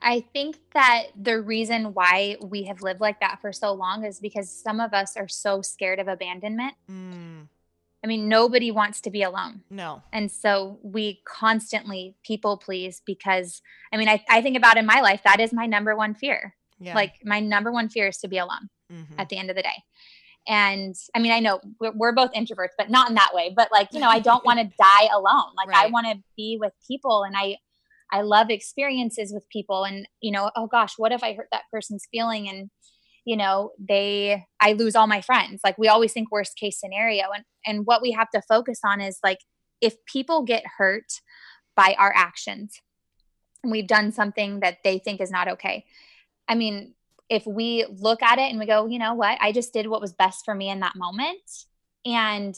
[0.00, 4.20] I think that the reason why we have lived like that for so long is
[4.20, 6.74] because some of us are so scared of abandonment.
[6.90, 7.48] Mm.
[8.04, 9.62] I mean, nobody wants to be alone.
[9.70, 10.02] No.
[10.12, 15.00] And so we constantly people please because, I mean, I, I think about in my
[15.00, 16.54] life, that is my number one fear.
[16.78, 16.94] Yeah.
[16.94, 19.18] Like, my number one fear is to be alone mm-hmm.
[19.18, 19.82] at the end of the day.
[20.46, 23.52] And I mean, I know we're, we're, both introverts, but not in that way.
[23.56, 25.54] But like, you know, I don't want to die alone.
[25.56, 25.86] Like, right.
[25.86, 27.56] I want to be with people and I,
[28.12, 31.64] I love experiences with people and, you know, oh gosh, what if I hurt that
[31.72, 32.70] person's feeling and,
[33.24, 35.60] you know, they, I lose all my friends.
[35.64, 37.24] Like we always think worst case scenario.
[37.34, 39.38] And, and what we have to focus on is like,
[39.80, 41.20] if people get hurt
[41.74, 42.80] by our actions,
[43.62, 45.84] and we've done something that they think is not okay.
[46.46, 46.94] I mean,
[47.28, 50.00] if we look at it and we go, you know what, I just did what
[50.00, 51.40] was best for me in that moment.
[52.04, 52.54] And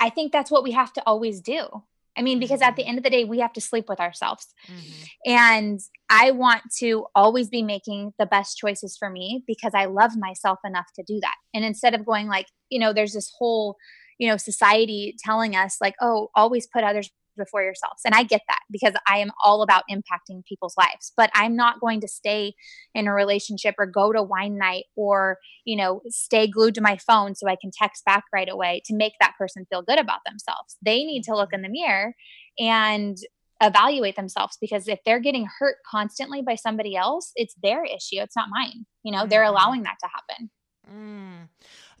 [0.00, 1.84] I think that's what we have to always do.
[2.16, 4.46] I mean, because at the end of the day, we have to sleep with ourselves.
[4.68, 5.32] Mm-hmm.
[5.32, 10.12] And I want to always be making the best choices for me because I love
[10.16, 11.36] myself enough to do that.
[11.54, 13.76] And instead of going like, you know, there's this whole,
[14.18, 18.02] you know, society telling us like, oh, always put others before yourselves.
[18.04, 21.80] And I get that because I am all about impacting people's lives, but I'm not
[21.80, 22.54] going to stay
[22.94, 26.96] in a relationship or go to wine night or, you know, stay glued to my
[26.96, 30.20] phone so I can text back right away to make that person feel good about
[30.26, 30.76] themselves.
[30.84, 32.14] They need to look in the mirror
[32.58, 33.16] and
[33.62, 38.16] evaluate themselves because if they're getting hurt constantly by somebody else, it's their issue.
[38.20, 38.86] It's not mine.
[39.04, 39.28] You know, mm-hmm.
[39.28, 40.50] they're allowing that to happen.
[40.92, 41.48] Mm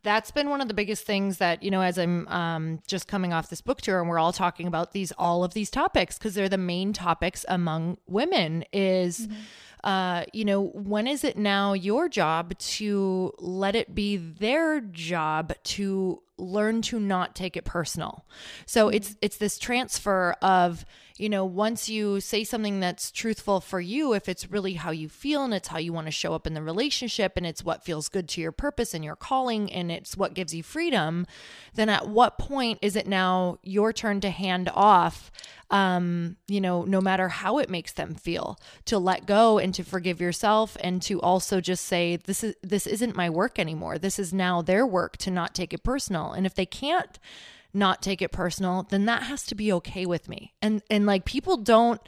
[0.02, 3.32] that's been one of the biggest things that you know as i'm um, just coming
[3.32, 6.34] off this book tour and we're all talking about these all of these topics because
[6.34, 9.88] they're the main topics among women is mm-hmm.
[9.88, 15.52] uh, you know when is it now your job to let it be their job
[15.62, 18.24] to learn to not take it personal
[18.66, 18.96] so mm-hmm.
[18.96, 20.84] it's it's this transfer of
[21.18, 25.08] you know, once you say something that's truthful for you, if it's really how you
[25.08, 27.84] feel and it's how you want to show up in the relationship and it's what
[27.84, 31.26] feels good to your purpose and your calling and it's what gives you freedom,
[31.74, 35.30] then at what point is it now your turn to hand off?
[35.70, 39.82] Um, you know, no matter how it makes them feel, to let go and to
[39.82, 43.98] forgive yourself and to also just say, this is this isn't my work anymore.
[43.98, 46.32] This is now their work to not take it personal.
[46.32, 47.18] And if they can't
[47.74, 50.54] not take it personal, then that has to be okay with me.
[50.60, 52.00] And and like people don't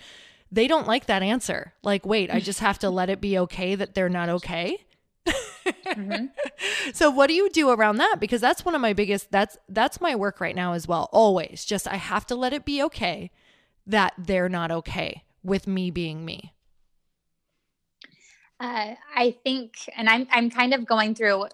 [0.51, 1.73] they don't like that answer.
[1.83, 4.85] Like, wait, I just have to let it be okay that they're not okay.
[5.27, 6.27] mm-hmm.
[6.93, 8.17] So what do you do around that?
[8.21, 11.09] Because that's one of my biggest that's that's my work right now as well.
[11.13, 11.65] Always.
[11.65, 13.31] Just I have to let it be okay
[13.87, 16.53] that they're not okay with me being me.
[18.61, 21.47] Uh, I think, and I'm I'm kind of going through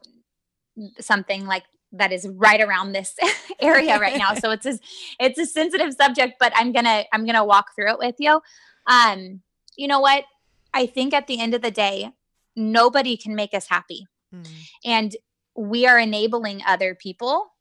[1.01, 3.15] something like that is right around this
[3.61, 4.35] area right now.
[4.35, 4.79] So it's a,
[5.19, 8.41] it's a sensitive subject, but I'm gonna I'm gonna walk through it with you.
[8.87, 9.43] Um,
[9.77, 10.25] you know what?
[10.73, 12.11] I think at the end of the day,
[12.55, 14.47] nobody can make us happy, mm.
[14.85, 15.17] and
[15.57, 17.53] we are enabling other people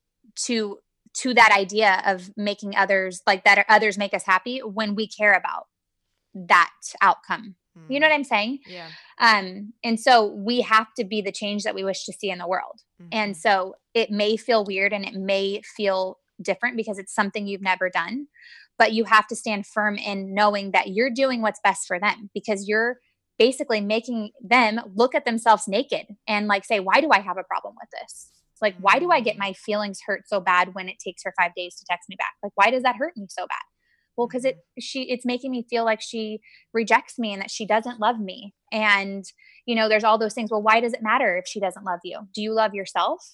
[0.43, 0.79] to
[1.11, 5.33] to that idea of making others like that others make us happy when we care
[5.33, 5.65] about
[6.35, 7.55] that outcome
[7.87, 7.93] Mm.
[7.93, 8.59] You know what I'm saying?
[8.67, 8.87] Yeah.
[9.19, 12.39] Um, and so we have to be the change that we wish to see in
[12.39, 12.81] the world.
[13.01, 13.09] Mm-hmm.
[13.11, 17.61] And so it may feel weird and it may feel different because it's something you've
[17.61, 18.27] never done,
[18.77, 22.29] but you have to stand firm in knowing that you're doing what's best for them
[22.33, 22.97] because you're
[23.37, 27.43] basically making them look at themselves naked and like say, why do I have a
[27.43, 28.29] problem with this?
[28.51, 29.39] It's like, why do I get mm.
[29.39, 32.33] my feelings hurt so bad when it takes her five days to text me back?
[32.43, 33.63] Like, why does that hurt me so bad?
[34.19, 36.41] Well because it she it's making me feel like she
[36.73, 39.23] rejects me and that she doesn't love me and
[39.65, 42.01] you know there's all those things well why does it matter if she doesn't love
[42.03, 43.25] you do you love yourself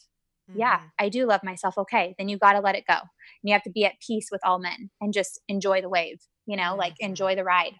[0.50, 0.60] mm-hmm.
[0.60, 3.02] yeah i do love myself okay then you got to let it go and
[3.43, 6.56] you have to be at peace with all men and just enjoy the wave you
[6.56, 6.80] know mm-hmm.
[6.80, 7.74] like enjoy the ride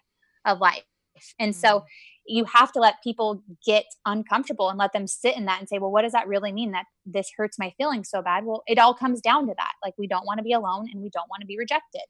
[0.44, 0.82] of life
[1.38, 1.60] and mm-hmm.
[1.60, 1.84] so
[2.28, 5.78] you have to let people get uncomfortable and let them sit in that and say,
[5.78, 8.44] well, what does that really mean that this hurts my feelings so bad?
[8.44, 9.72] Well, it all comes down to that.
[9.84, 12.02] Like, we don't want to be alone and we don't want to be rejected.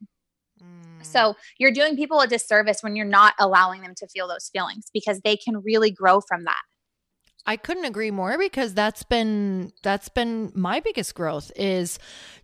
[0.61, 1.05] Mm.
[1.05, 4.85] So you're doing people a disservice when you're not allowing them to feel those feelings
[4.93, 6.61] because they can really grow from that.
[7.45, 11.97] I couldn't agree more because that's been that's been my biggest growth is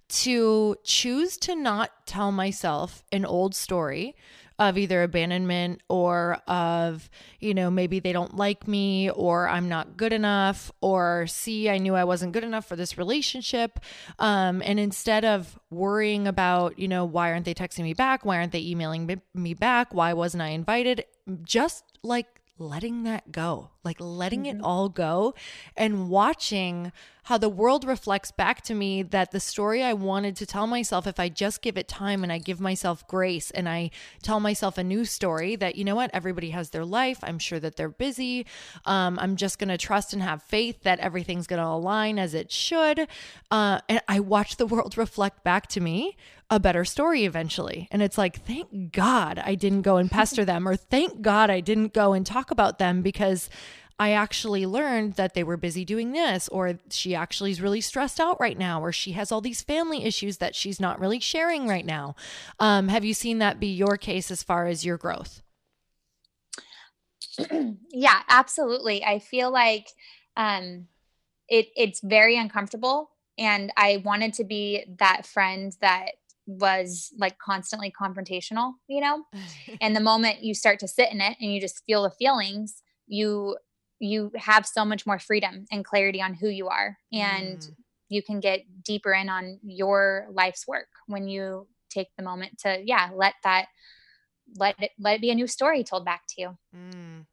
[0.07, 4.15] to choose to not tell myself an old story
[4.59, 9.97] of either abandonment or of, you know, maybe they don't like me or I'm not
[9.97, 13.79] good enough or see, I knew I wasn't good enough for this relationship.
[14.19, 18.25] Um, and instead of worrying about, you know, why aren't they texting me back?
[18.25, 19.93] Why aren't they emailing me back?
[19.93, 21.05] Why wasn't I invited?
[21.43, 24.59] Just like letting that go, like letting mm-hmm.
[24.59, 25.33] it all go
[25.75, 26.91] and watching
[27.23, 31.07] how the world reflects back to me that the story I wanted to tell myself,
[31.07, 34.77] if I just give it time and I give myself grace and I tell myself
[34.77, 37.19] a new story that, you know what, everybody has their life.
[37.23, 38.45] I'm sure that they're busy.
[38.85, 42.33] Um, I'm just going to trust and have faith that everything's going to align as
[42.33, 43.07] it should.
[43.49, 46.17] Uh, and I watch the world reflect back to me
[46.53, 47.87] a better story eventually.
[47.91, 51.59] And it's like, thank God I didn't go and pester them, or thank God I
[51.59, 53.49] didn't go and talk about them because
[53.99, 58.19] I actually learned that they were busy doing this, or she actually is really stressed
[58.19, 61.67] out right now, or she has all these family issues that she's not really sharing
[61.67, 62.15] right now.
[62.59, 65.41] Um, have you seen that be your case as far as your growth?
[67.91, 69.03] yeah, absolutely.
[69.03, 69.87] I feel like
[70.35, 70.87] um,
[71.47, 76.13] it it's very uncomfortable, and I wanted to be that friend that
[76.45, 79.23] was like constantly confrontational, you know?
[79.81, 82.81] and the moment you start to sit in it and you just feel the feelings,
[83.07, 83.57] you
[83.99, 87.75] you have so much more freedom and clarity on who you are and mm.
[88.09, 92.81] you can get deeper in on your life's work when you take the moment to
[92.83, 93.67] yeah let that
[94.57, 97.25] let it let it be a new story told back to you mm.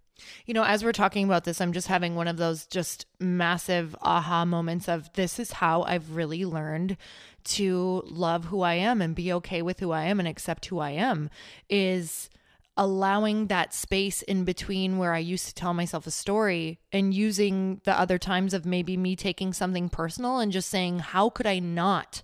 [0.46, 3.96] You know, as we're talking about this, I'm just having one of those just massive
[4.02, 6.96] aha moments of this is how I've really learned
[7.44, 10.78] to love who I am and be okay with who I am and accept who
[10.78, 11.30] I am
[11.68, 12.28] is
[12.76, 17.80] allowing that space in between where I used to tell myself a story and using
[17.85, 21.59] the other times of maybe me taking something personal and just saying, how could I
[21.59, 22.22] not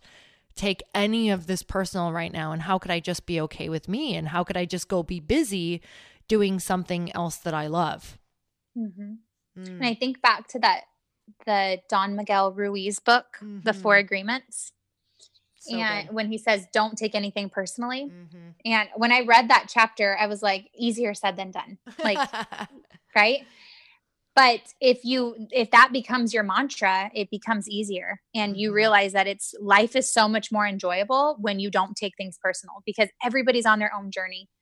[0.54, 2.52] take any of this personal right now?
[2.52, 4.16] And how could I just be okay with me?
[4.16, 5.82] And how could I just go be busy
[6.28, 8.18] doing something else that I love?
[8.76, 9.12] Mm-hmm.
[9.58, 9.68] Mm.
[9.68, 10.82] And I think back to that,
[11.44, 13.60] the Don Miguel Ruiz book, mm-hmm.
[13.64, 14.72] The Four Agreements.
[15.58, 16.14] So and good.
[16.14, 18.50] when he says don't take anything personally mm-hmm.
[18.64, 22.18] and when i read that chapter i was like easier said than done like
[23.16, 23.40] right
[24.36, 28.76] but if you if that becomes your mantra it becomes easier and you mm-hmm.
[28.76, 32.76] realize that it's life is so much more enjoyable when you don't take things personal
[32.86, 34.55] because everybody's on their own journey mm-hmm.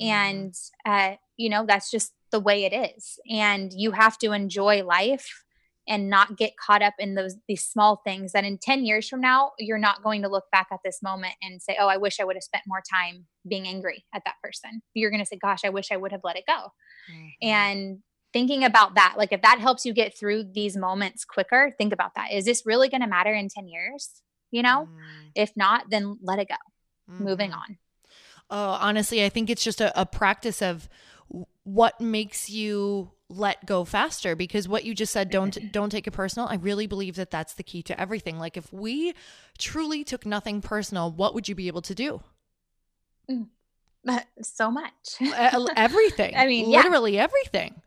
[0.00, 0.54] And
[0.86, 5.44] uh, you know that's just the way it is and you have to enjoy life
[5.86, 9.20] and not get caught up in those these small things that in 10 years from
[9.20, 12.18] now you're not going to look back at this moment and say oh i wish
[12.18, 15.36] i would have spent more time being angry at that person you're going to say
[15.36, 16.72] gosh i wish i would have let it go
[17.12, 17.28] mm-hmm.
[17.42, 17.98] and
[18.32, 22.14] thinking about that like if that helps you get through these moments quicker think about
[22.16, 24.22] that is this really going to matter in 10 years
[24.54, 24.88] you know?
[24.88, 25.30] Mm.
[25.34, 26.54] If not, then let it go.
[27.12, 27.20] Mm.
[27.20, 27.58] Moving mm-hmm.
[27.58, 27.78] on.
[28.50, 30.88] Oh, honestly, I think it's just a, a practice of
[31.64, 36.12] what makes you let go faster because what you just said don't don't take it
[36.12, 36.46] personal.
[36.48, 38.38] I really believe that that's the key to everything.
[38.38, 39.14] Like if we
[39.58, 42.22] truly took nothing personal what would you be able to do?
[43.30, 43.48] Mm.
[44.42, 45.16] so much.
[45.76, 46.34] Everything.
[46.36, 47.24] I mean literally yeah.
[47.24, 47.80] everything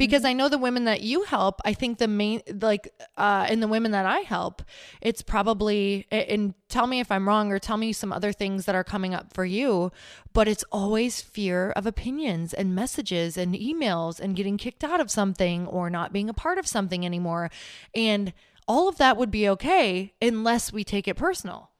[0.00, 3.60] because I know the women that you help, I think the main like uh in
[3.60, 4.62] the women that I help,
[5.02, 8.74] it's probably and tell me if I'm wrong or tell me some other things that
[8.74, 9.92] are coming up for you,
[10.32, 15.10] but it's always fear of opinions and messages and emails and getting kicked out of
[15.10, 17.50] something or not being a part of something anymore.
[17.94, 18.32] And
[18.66, 21.72] all of that would be okay unless we take it personal.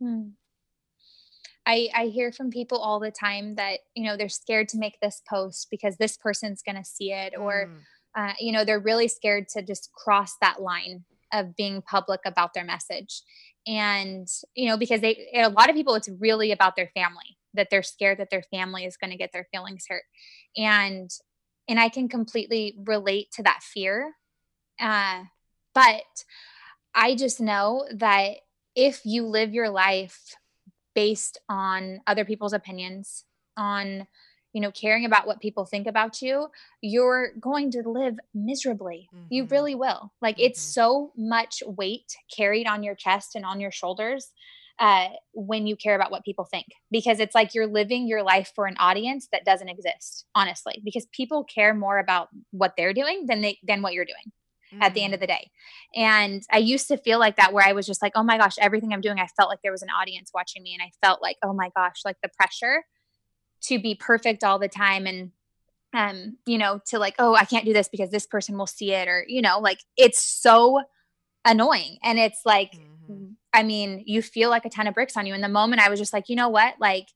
[0.00, 0.30] Hmm.
[1.66, 4.98] I, I hear from people all the time that you know they're scared to make
[5.00, 7.80] this post because this person's going to see it or mm.
[8.16, 12.52] uh, you know they're really scared to just cross that line of being public about
[12.54, 13.22] their message
[13.66, 17.68] and you know because they a lot of people it's really about their family that
[17.70, 20.02] they're scared that their family is going to get their feelings hurt
[20.56, 21.10] and
[21.68, 24.12] and i can completely relate to that fear
[24.80, 25.22] uh,
[25.74, 26.02] but
[26.94, 28.32] i just know that
[28.74, 30.34] if you live your life
[30.94, 33.24] based on other people's opinions,
[33.56, 34.06] on
[34.52, 36.48] you know caring about what people think about you
[36.80, 39.24] you're going to live miserably mm-hmm.
[39.30, 40.46] you really will like mm-hmm.
[40.46, 44.30] it's so much weight carried on your chest and on your shoulders
[44.78, 48.50] uh, when you care about what people think because it's like you're living your life
[48.54, 53.26] for an audience that doesn't exist honestly because people care more about what they're doing
[53.26, 54.32] than they than what you're doing
[54.72, 54.82] mm-hmm.
[54.82, 55.22] at the end of mm.
[55.22, 55.50] the day.
[55.94, 58.56] And I used to feel like that where I was just like, oh my gosh,
[58.58, 60.74] everything I'm doing, I felt like there was an audience watching me.
[60.74, 62.84] And I felt like, oh my gosh, like the pressure
[63.62, 65.30] to be perfect all the time and
[65.94, 68.92] um you know to like oh i can't do this because this person will see
[68.92, 70.80] it or you know like it's so
[71.44, 73.32] annoying and it's like mm-hmm.
[73.52, 75.90] i mean you feel like a ton of bricks on you in the moment i
[75.90, 77.06] was just like you know what like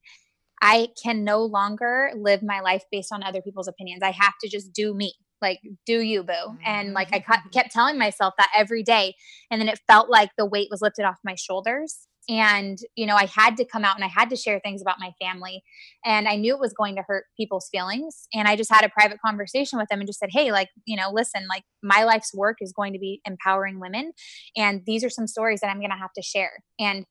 [0.60, 4.48] i can no longer live my life based on other people's opinions i have to
[4.48, 7.48] just do me like do you boo and like i mm-hmm.
[7.50, 9.14] kept telling myself that every day
[9.50, 13.14] and then it felt like the weight was lifted off my shoulders and you know
[13.14, 15.62] i had to come out and i had to share things about my family
[16.04, 18.88] and i knew it was going to hurt people's feelings and i just had a
[18.88, 22.34] private conversation with them and just said hey like you know listen like my life's
[22.34, 24.12] work is going to be empowering women
[24.56, 27.04] and these are some stories that i'm going to have to share and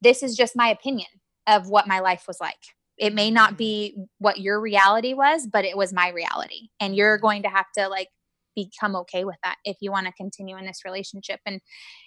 [0.00, 1.08] this is just my opinion
[1.46, 2.56] of what my life was like
[2.98, 3.56] it may not mm-hmm.
[3.56, 6.68] be what your reality was but it was my reality.
[6.80, 8.08] And you're going to have to like
[8.54, 11.40] become okay with that if you want to continue in this relationship.
[11.46, 11.60] And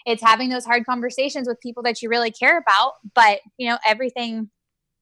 [0.05, 3.77] it's having those hard conversations with people that you really care about but you know
[3.85, 4.49] everything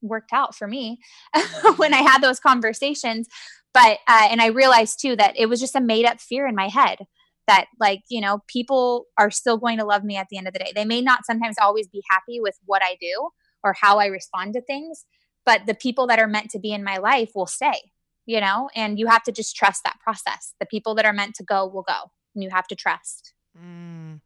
[0.02, 1.00] worked out for me
[1.78, 3.28] when i had those conversations.
[3.74, 6.56] But uh, and i realized too that it was just a made up fear in
[6.56, 7.00] my head
[7.48, 10.54] that like you know people are still going to love me at the end of
[10.54, 10.72] the day.
[10.74, 13.30] They may not sometimes always be happy with what i do
[13.64, 15.06] or how i respond to things
[15.46, 17.92] but the people that are meant to be in my life will stay
[18.26, 18.70] you know?
[18.76, 20.54] And you have to just trust that process.
[20.60, 23.34] The people that are meant to go will go and you have to trust.
[23.58, 24.22] Mm.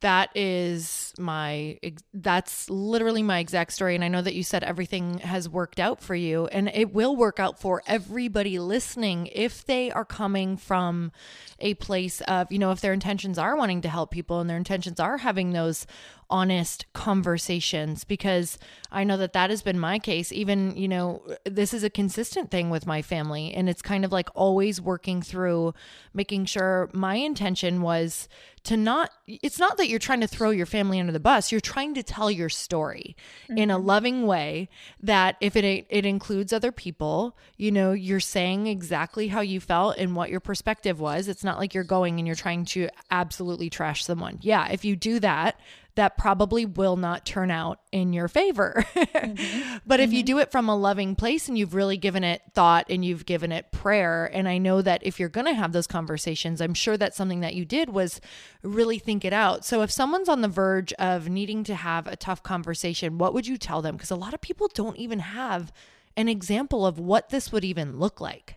[0.00, 1.78] That is my
[2.14, 6.00] that's literally my exact story and i know that you said everything has worked out
[6.00, 11.12] for you and it will work out for everybody listening if they are coming from
[11.58, 14.56] a place of you know if their intentions are wanting to help people and their
[14.56, 15.86] intentions are having those
[16.30, 18.58] honest conversations because
[18.90, 20.32] I know that that has been my case.
[20.32, 23.52] Even, you know, this is a consistent thing with my family.
[23.52, 25.74] And it's kind of like always working through
[26.14, 28.28] making sure my intention was
[28.64, 31.50] to not, it's not that you're trying to throw your family under the bus.
[31.50, 33.58] You're trying to tell your story mm-hmm.
[33.58, 33.86] in a mm-hmm.
[33.86, 34.68] loving way
[35.00, 39.96] that if it, it includes other people, you know, you're saying exactly how you felt
[39.96, 41.28] and what your perspective was.
[41.28, 44.38] It's not like you're going and you're trying to absolutely trash someone.
[44.42, 44.68] Yeah.
[44.68, 45.58] If you do that,
[45.96, 48.84] that probably will not turn out in your favor.
[48.94, 49.76] mm-hmm.
[49.86, 50.16] But if mm-hmm.
[50.16, 53.26] you do it from a loving place and you've really given it thought and you've
[53.26, 56.74] given it prayer, and I know that if you're going to have those conversations, I'm
[56.74, 58.20] sure that something that you did was
[58.62, 59.64] really think it out.
[59.64, 63.46] So if someone's on the verge of needing to have a tough conversation, what would
[63.46, 63.96] you tell them?
[63.96, 65.72] Because a lot of people don't even have
[66.16, 68.56] an example of what this would even look like.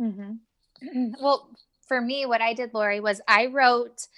[0.00, 0.32] Mm-hmm.
[1.20, 1.48] Well,
[1.86, 4.08] for me, what I did, Lori, was I wrote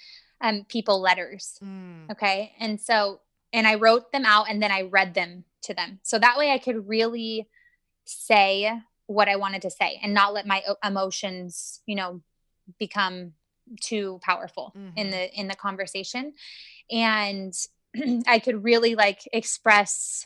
[0.41, 1.59] um, people letters.
[1.63, 2.11] Mm.
[2.11, 2.53] Okay.
[2.59, 3.21] And so,
[3.51, 5.99] and I wrote them out and then I read them to them.
[6.03, 7.47] So that way I could really
[8.05, 8.71] say
[9.07, 12.21] what I wanted to say and not let my emotions, you know,
[12.77, 13.33] become
[13.81, 14.97] too powerful mm-hmm.
[14.97, 16.33] in the in the conversation
[16.91, 17.53] and
[18.27, 20.25] I could really like express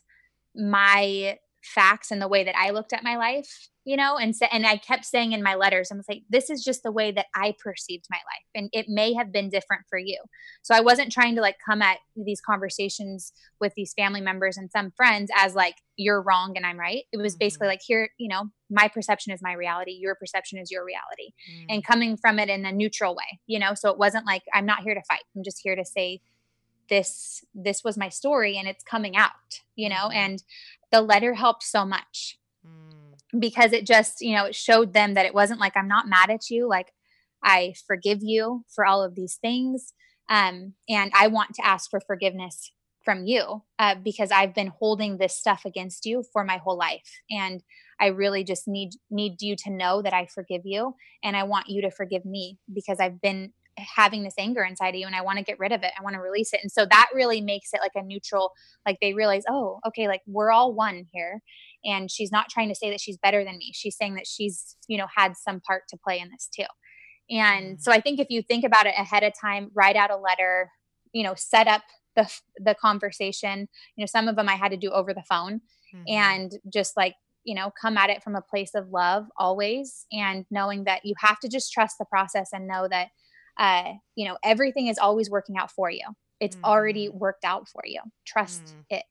[0.55, 4.45] my facts and the way that I looked at my life you know and so,
[4.51, 7.11] and i kept saying in my letters i was like this is just the way
[7.11, 10.17] that i perceived my life and it may have been different for you
[10.61, 14.71] so i wasn't trying to like come at these conversations with these family members and
[14.71, 17.71] some friends as like you're wrong and i'm right it was basically mm-hmm.
[17.71, 21.65] like here you know my perception is my reality your perception is your reality mm.
[21.69, 24.65] and coming from it in a neutral way you know so it wasn't like i'm
[24.65, 26.21] not here to fight i'm just here to say
[26.89, 30.17] this this was my story and it's coming out you know mm-hmm.
[30.17, 30.43] and
[30.93, 32.37] the letter helped so much.
[33.37, 36.29] Because it just you know it showed them that it wasn't like i'm not mad
[36.29, 36.91] at you like
[37.43, 39.93] i forgive you for all of these things
[40.29, 42.71] um, and i want to ask for forgiveness
[43.03, 47.21] from you uh, because i've been holding this stuff against you for my whole life
[47.29, 47.63] and
[47.99, 51.67] i really just need need you to know that i forgive you and i want
[51.67, 55.21] you to forgive me because i've been having this anger inside of you and I
[55.21, 55.91] want to get rid of it.
[55.97, 56.59] I want to release it.
[56.61, 58.51] And so that really makes it like a neutral,
[58.85, 61.41] like they realize, oh, okay, like we're all one here.
[61.85, 63.71] And she's not trying to say that she's better than me.
[63.73, 66.65] She's saying that she's, you know, had some part to play in this too.
[67.29, 67.81] And mm.
[67.81, 70.69] so I think if you think about it ahead of time, write out a letter,
[71.13, 71.81] you know, set up
[72.15, 73.67] the the conversation.
[73.95, 75.61] You know, some of them I had to do over the phone
[75.93, 76.03] mm-hmm.
[76.07, 80.45] and just like you know come at it from a place of love always and
[80.49, 83.09] knowing that you have to just trust the process and know that
[83.57, 86.03] uh, you know, everything is always working out for you.
[86.39, 86.63] It's mm.
[86.63, 88.01] already worked out for you.
[88.25, 88.85] Trust mm.
[88.89, 89.03] it.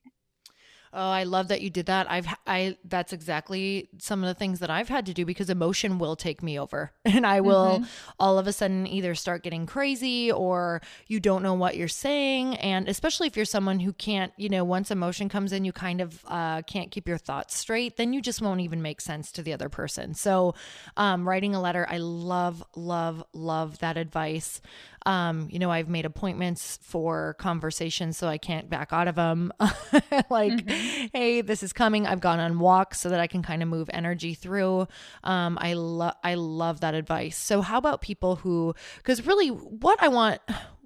[0.95, 2.11] Oh, I love that you did that.
[2.11, 5.99] I've I that's exactly some of the things that I've had to do because emotion
[5.99, 8.11] will take me over and I will mm-hmm.
[8.19, 12.57] all of a sudden either start getting crazy or you don't know what you're saying
[12.57, 16.03] and especially if you're someone who can't, you know, once emotion comes in you kind
[16.03, 19.43] of uh, can't keep your thoughts straight, then you just won't even make sense to
[19.43, 20.13] the other person.
[20.13, 20.55] So,
[20.99, 24.61] um, writing a letter, I love love love that advice.
[25.07, 29.53] Um, you know, I've made appointments for conversations so I can't back out of them.
[29.61, 31.07] like, mm-hmm.
[31.13, 32.07] hey, this is coming.
[32.07, 34.89] I've gone on walks so that I can kind of move energy through.
[35.25, 37.37] Um, I love I love that advice.
[37.37, 40.41] So how about people who because really what I want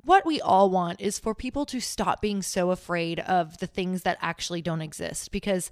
[0.06, 4.02] what we all want is for people to stop being so afraid of the things
[4.02, 5.68] that actually don't exist because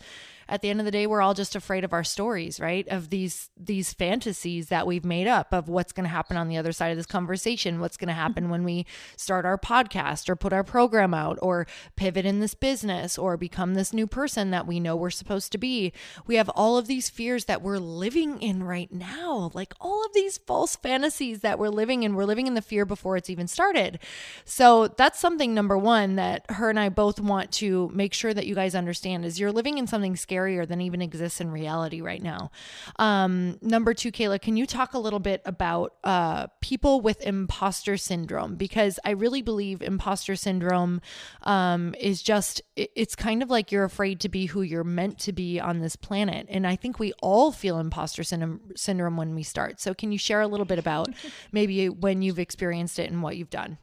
[0.49, 2.87] at the end of the day we're all just afraid of our stories right?
[2.89, 6.57] Of these these fantasies that we've made up of what's going to happen on the
[6.57, 8.87] other side of this conversation what's going to happen when we
[9.17, 11.67] start our podcast or put our program out or
[11.97, 15.59] pivot in this business or become this new person that we know we're supposed to
[15.59, 15.93] be.
[16.27, 20.13] We have all of these fears that we're living in right now like all of
[20.13, 22.15] these false fantasies that we're living in.
[22.15, 23.99] We're living in the fear before it's even started.
[24.45, 28.47] So that's something number 1 that her and I both want to make sure that
[28.47, 32.01] you guys understand is you're living in something scary scarier than even exists in reality
[32.01, 32.51] right now.
[32.97, 37.97] Um, number two, Cayla, can you talk a little bit about uh, people with imposter
[37.97, 38.57] syndrome?
[38.57, 41.01] Because I really believe imposter syndrome
[41.43, 45.33] um, is just, it's kind of like you're afraid to be who you're meant to
[45.33, 46.47] be on this planet.
[46.49, 49.81] And I think we all feel imposter syndrome, syndrome when we start.
[49.81, 51.09] So can you share a little bit about
[51.53, 53.79] maybe when you've experienced it and what you've done?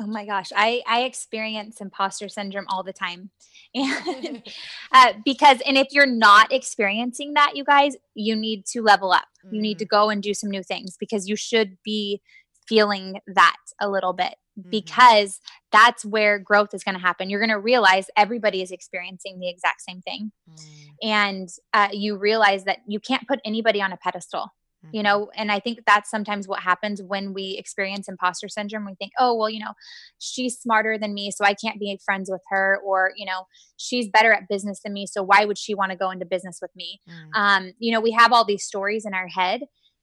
[0.00, 3.30] Oh my gosh, I I experience imposter syndrome all the time,
[3.74, 4.42] and
[4.92, 9.26] uh, because and if you're not experiencing that, you guys, you need to level up.
[9.46, 9.54] Mm.
[9.54, 9.90] You need to mm.
[9.90, 12.22] go and do some new things because you should be
[12.66, 14.70] feeling that a little bit mm.
[14.70, 15.40] because
[15.70, 17.28] that's where growth is going to happen.
[17.28, 20.86] You're going to realize everybody is experiencing the exact same thing, mm.
[21.02, 24.50] and uh, you realize that you can't put anybody on a pedestal
[24.92, 28.94] you know and i think that's sometimes what happens when we experience imposter syndrome we
[28.94, 29.72] think oh well you know
[30.18, 33.44] she's smarter than me so i can't be friends with her or you know
[33.76, 36.58] she's better at business than me so why would she want to go into business
[36.62, 37.38] with me mm.
[37.38, 39.62] um, you know we have all these stories in our head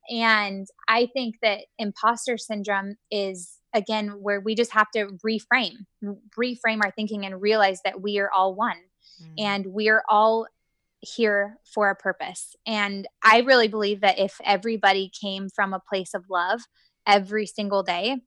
[0.10, 5.86] and i think that imposter syndrome is again where we just have to reframe
[6.38, 8.78] reframe our thinking and realize that we are all one
[9.22, 9.34] mm.
[9.38, 10.48] and we're all
[11.00, 12.56] here for a purpose.
[12.66, 16.62] And I really believe that if everybody came from a place of love
[17.06, 18.18] every single day,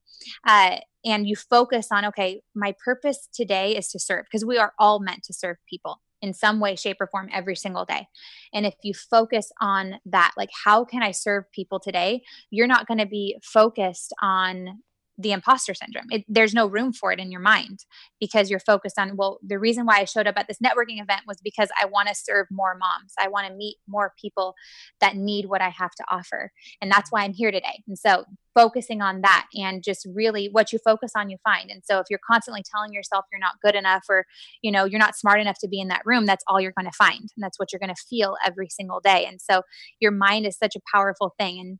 [0.47, 4.73] uh, and you focus on, okay, my purpose today is to serve, because we are
[4.79, 8.07] all meant to serve people in some way, shape, or form every single day.
[8.53, 12.21] And if you focus on that, like, how can I serve people today?
[12.51, 14.81] You're not going to be focused on
[15.21, 16.07] the imposter syndrome.
[16.09, 17.85] It, there's no room for it in your mind
[18.19, 21.21] because you're focused on, well, the reason why I showed up at this networking event
[21.27, 23.13] was because I want to serve more moms.
[23.19, 24.55] I want to meet more people
[24.99, 26.51] that need what I have to offer.
[26.81, 27.83] And that's why I'm here today.
[27.87, 31.69] And so focusing on that and just really what you focus on, you find.
[31.69, 34.25] And so if you're constantly telling yourself you're not good enough or,
[34.61, 36.89] you know, you're not smart enough to be in that room, that's all you're going
[36.89, 37.21] to find.
[37.21, 39.25] And that's what you're going to feel every single day.
[39.25, 39.61] And so
[39.99, 41.59] your mind is such a powerful thing.
[41.59, 41.79] And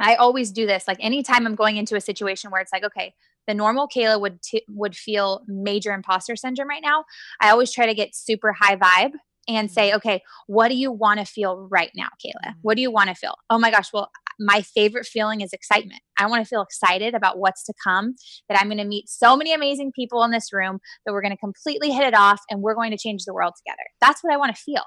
[0.00, 0.88] I always do this.
[0.88, 3.14] Like anytime I'm going into a situation where it's like, okay,
[3.46, 7.04] the normal Cayla would t- would feel major imposter syndrome right now.
[7.40, 9.12] I always try to get super high vibe
[9.48, 9.96] and say, mm-hmm.
[9.96, 12.54] okay, what do you want to feel right now, Cayla?
[12.62, 13.34] What do you want to feel?
[13.48, 14.10] Oh my gosh, well,
[14.40, 16.00] my favorite feeling is excitement.
[16.18, 18.14] I want to feel excited about what's to come,
[18.48, 21.32] that I'm going to meet so many amazing people in this room that we're going
[21.32, 23.82] to completely hit it off and we're going to change the world together.
[24.00, 24.82] That's what I want to feel.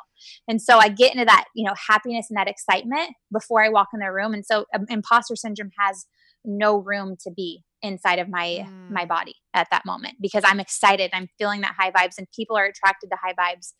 [0.47, 3.89] And so I get into that, you know, happiness and that excitement before I walk
[3.93, 4.33] in the room.
[4.33, 6.05] And so um, imposter syndrome has
[6.43, 8.89] no room to be inside of my mm.
[8.89, 11.11] my body at that moment because I'm excited.
[11.13, 13.73] I'm feeling that high vibes and people are attracted to high vibes.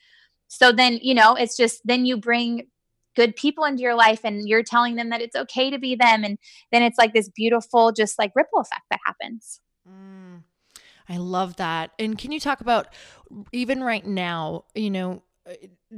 [0.48, 2.68] So then, you know, it's just then you bring
[3.16, 6.24] good people into your life and you're telling them that it's okay to be them
[6.24, 6.38] and
[6.72, 9.60] then it's like this beautiful just like ripple effect that happens.
[9.88, 10.44] Mm.
[11.10, 11.92] I love that.
[12.00, 12.88] And can you talk about
[13.52, 15.24] even right now, you know,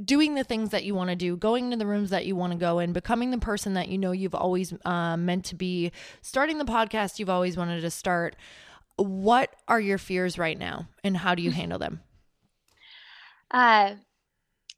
[0.04, 2.52] doing the things that you want to do, going to the rooms that you want
[2.52, 5.92] to go in, becoming the person that you know you've always uh, meant to be,
[6.22, 8.36] starting the podcast you've always wanted to start.
[8.96, 12.00] What are your fears right now, and how do you handle them?
[13.50, 13.94] Uh,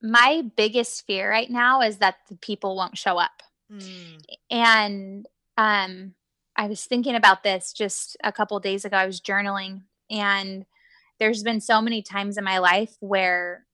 [0.02, 3.42] my biggest fear right now is that the people won't show up,
[3.72, 4.20] mm.
[4.50, 5.26] and
[5.56, 6.14] um,
[6.56, 8.96] I was thinking about this just a couple days ago.
[8.96, 10.66] I was journaling, and
[11.18, 13.66] there's been so many times in my life where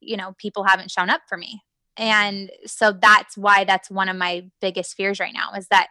[0.00, 1.62] you know, people haven't shown up for me.
[1.96, 5.88] And so that's why that's one of my biggest fears right now is that,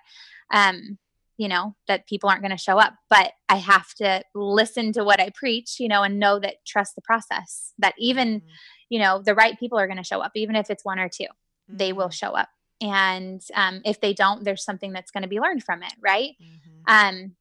[0.54, 0.98] um,
[1.38, 2.94] you know, that people aren't going to show up.
[3.10, 6.96] But I have to listen to what I preach, you know, and know that trust
[6.96, 8.48] the process, that even, mm-hmm.
[8.90, 11.10] you know, the right people are going to show up, even if it's one or
[11.10, 11.78] 2 mm-hmm.
[11.78, 12.12] they will mm-hmm.
[12.12, 12.50] show up.
[12.82, 16.32] And um, if they don't, there's something that's going to be learned from it, right?
[16.42, 16.94] Mm-hmm.
[16.94, 17.36] Um,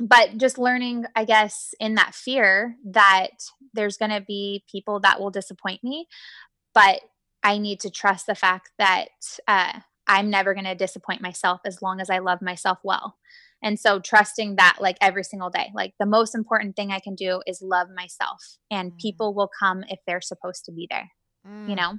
[0.00, 3.30] but just learning, I guess, in that fear that
[3.74, 6.06] there's going to be people that will disappoint me,
[6.74, 7.00] but
[7.42, 9.08] I need to trust the fact that
[9.46, 13.16] uh, I'm never going to disappoint myself as long as I love myself well.
[13.62, 17.14] And so trusting that like every single day, like the most important thing I can
[17.14, 18.98] do is love myself and mm.
[18.98, 21.10] people will come if they're supposed to be there,
[21.46, 21.68] mm.
[21.68, 21.98] you know?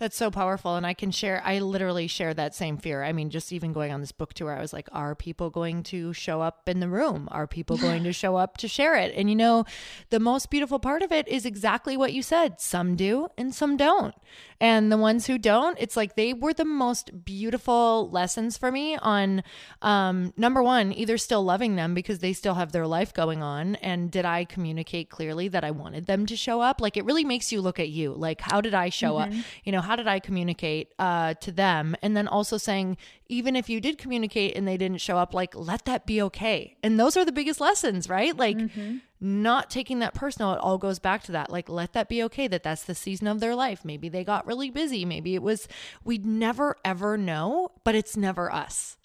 [0.00, 0.76] That's so powerful.
[0.76, 3.04] And I can share, I literally share that same fear.
[3.04, 5.82] I mean, just even going on this book tour, I was like, are people going
[5.84, 7.28] to show up in the room?
[7.30, 9.14] Are people going to show up to share it?
[9.14, 9.66] And you know,
[10.08, 13.76] the most beautiful part of it is exactly what you said some do and some
[13.76, 14.14] don't.
[14.58, 18.96] And the ones who don't, it's like they were the most beautiful lessons for me
[18.96, 19.42] on
[19.80, 23.76] um, number one, either still loving them because they still have their life going on.
[23.76, 26.80] And did I communicate clearly that I wanted them to show up?
[26.80, 28.12] Like it really makes you look at you.
[28.12, 29.38] Like, how did I show mm-hmm.
[29.38, 29.44] up?
[29.64, 31.96] You know, how did I communicate uh, to them?
[32.00, 35.52] And then also saying, even if you did communicate and they didn't show up, like,
[35.56, 36.76] let that be okay.
[36.84, 38.36] And those are the biggest lessons, right?
[38.36, 41.50] Like, mm-hmm not taking that personal, it all goes back to that.
[41.50, 43.84] Like, let that be okay that that's the season of their life.
[43.84, 45.04] Maybe they got really busy.
[45.04, 45.68] Maybe it was,
[46.02, 48.96] we'd never ever know, but it's never us.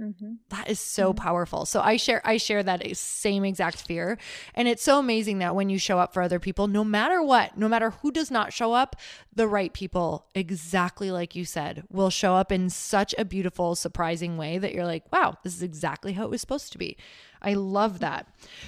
[0.00, 0.34] Mm-hmm.
[0.48, 1.22] That is so mm-hmm.
[1.22, 1.66] powerful.
[1.66, 4.18] So I share I share that same exact fear
[4.54, 7.56] and it's so amazing that when you show up for other people no matter what,
[7.58, 8.96] no matter who does not show up,
[9.34, 14.36] the right people exactly like you said will show up in such a beautiful surprising
[14.36, 16.96] way that you're like, "Wow, this is exactly how it was supposed to be."
[17.42, 18.26] I love that.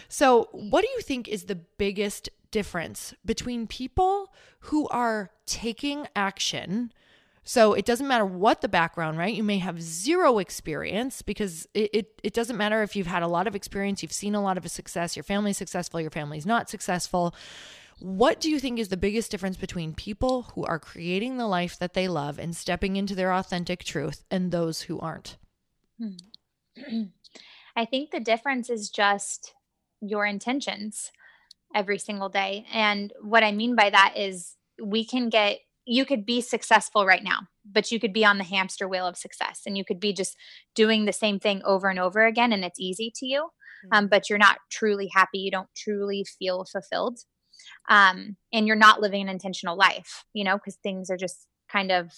[0.08, 6.92] So, what do you think is the biggest difference between people who are taking action
[7.44, 9.34] so it doesn't matter what the background, right?
[9.34, 13.28] You may have zero experience because it, it, it, doesn't matter if you've had a
[13.28, 16.70] lot of experience, you've seen a lot of success, your family's successful, your family's not
[16.70, 17.34] successful.
[17.98, 21.78] What do you think is the biggest difference between people who are creating the life
[21.78, 25.36] that they love and stepping into their authentic truth and those who aren't?
[25.98, 26.12] Hmm.
[27.76, 29.54] I think the difference is just
[30.00, 31.10] your intentions
[31.74, 32.66] every single day.
[32.72, 37.24] And what I mean by that is we can get you could be successful right
[37.24, 40.12] now, but you could be on the hamster wheel of success and you could be
[40.12, 40.36] just
[40.74, 43.88] doing the same thing over and over again and it's easy to you, mm-hmm.
[43.92, 45.38] um, but you're not truly happy.
[45.38, 47.18] You don't truly feel fulfilled.
[47.88, 51.92] Um, and you're not living an intentional life, you know, because things are just kind
[51.92, 52.10] of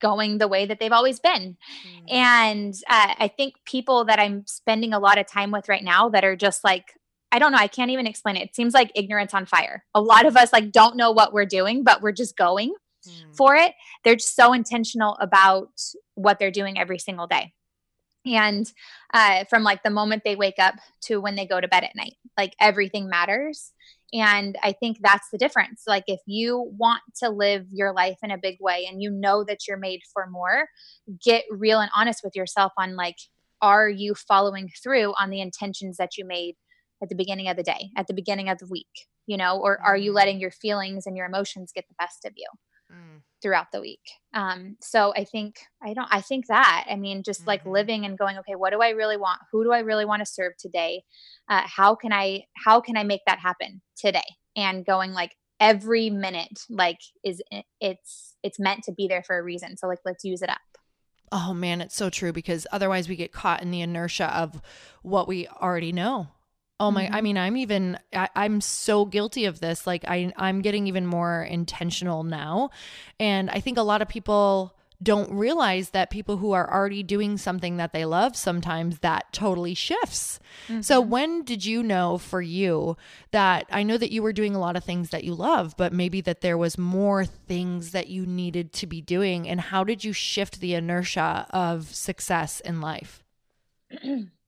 [0.00, 1.56] going the way that they've always been.
[1.86, 2.04] Mm-hmm.
[2.08, 6.08] And uh, I think people that I'm spending a lot of time with right now
[6.10, 6.86] that are just like,
[7.32, 7.58] I don't know.
[7.58, 8.50] I can't even explain it.
[8.50, 9.84] It seems like ignorance on fire.
[9.94, 12.74] A lot of us like don't know what we're doing, but we're just going
[13.08, 13.36] mm.
[13.36, 13.72] for it.
[14.04, 15.70] They're just so intentional about
[16.14, 17.54] what they're doing every single day.
[18.24, 18.70] And
[19.12, 21.96] uh, from like the moment they wake up to when they go to bed at
[21.96, 23.72] night, like everything matters.
[24.12, 25.84] And I think that's the difference.
[25.86, 29.42] Like, if you want to live your life in a big way and you know
[29.44, 30.68] that you're made for more,
[31.24, 33.16] get real and honest with yourself on like,
[33.62, 36.56] are you following through on the intentions that you made
[37.02, 39.80] at the beginning of the day, at the beginning of the week, you know, or
[39.80, 40.14] are you mm.
[40.14, 42.46] letting your feelings and your emotions get the best of you
[42.90, 43.20] mm.
[43.42, 44.00] throughout the week?
[44.32, 47.48] Um, so I think, I don't, I think that, I mean, just mm-hmm.
[47.48, 49.40] like living and going, okay, what do I really want?
[49.50, 51.02] Who do I really want to serve today?
[51.48, 54.20] Uh, how can I, how can I make that happen today?
[54.54, 55.32] And going like
[55.62, 57.40] every minute like is
[57.80, 60.58] it's it's meant to be there for a reason so like let's use it up
[61.30, 64.60] oh man it's so true because otherwise we get caught in the inertia of
[65.02, 66.26] what we already know
[66.82, 67.14] oh my mm-hmm.
[67.14, 71.06] i mean i'm even I, i'm so guilty of this like i i'm getting even
[71.06, 72.70] more intentional now
[73.20, 77.36] and i think a lot of people don't realize that people who are already doing
[77.36, 80.38] something that they love sometimes that totally shifts.
[80.68, 80.82] Mm-hmm.
[80.82, 82.96] So when did you know for you
[83.32, 85.92] that I know that you were doing a lot of things that you love, but
[85.92, 90.04] maybe that there was more things that you needed to be doing and how did
[90.04, 93.24] you shift the inertia of success in life?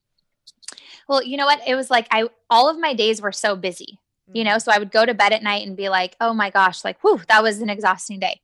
[1.08, 1.60] well, you know what?
[1.66, 3.98] It was like I all of my days were so busy.
[4.32, 4.60] You know, mm-hmm.
[4.60, 6.98] so I would go to bed at night and be like, "Oh my gosh, like
[7.02, 8.40] whew, that was an exhausting day."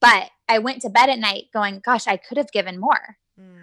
[0.00, 3.16] But I went to bed at night going, gosh, I could have given more.
[3.38, 3.62] Mm.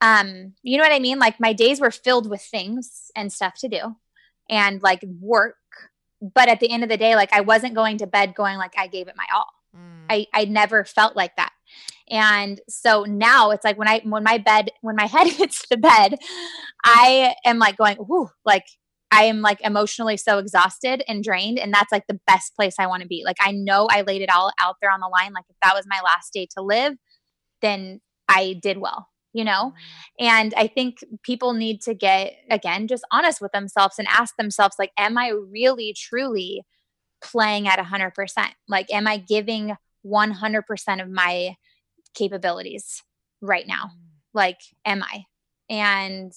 [0.00, 1.18] Um, you know what I mean?
[1.18, 3.96] Like my days were filled with things and stuff to do
[4.48, 5.56] and like work.
[6.20, 8.74] But at the end of the day, like I wasn't going to bed going like
[8.78, 9.48] I gave it my all.
[9.76, 10.04] Mm.
[10.08, 11.52] I, I never felt like that.
[12.10, 15.76] And so now it's like when I when my bed when my head hits the
[15.76, 16.16] bed,
[16.84, 18.64] I am like going, whoo, like
[19.14, 21.58] I am like emotionally so exhausted and drained.
[21.58, 23.22] And that's like the best place I want to be.
[23.24, 25.32] Like, I know I laid it all out there on the line.
[25.32, 26.94] Like, if that was my last day to live,
[27.62, 29.72] then I did well, you know?
[30.18, 30.26] Mm-hmm.
[30.26, 34.74] And I think people need to get, again, just honest with themselves and ask themselves,
[34.80, 36.62] like, am I really, truly
[37.22, 38.12] playing at 100%?
[38.68, 41.54] Like, am I giving 100% of my
[42.14, 43.02] capabilities
[43.40, 43.84] right now?
[43.84, 43.98] Mm.
[44.32, 45.24] Like, am I?
[45.68, 46.32] And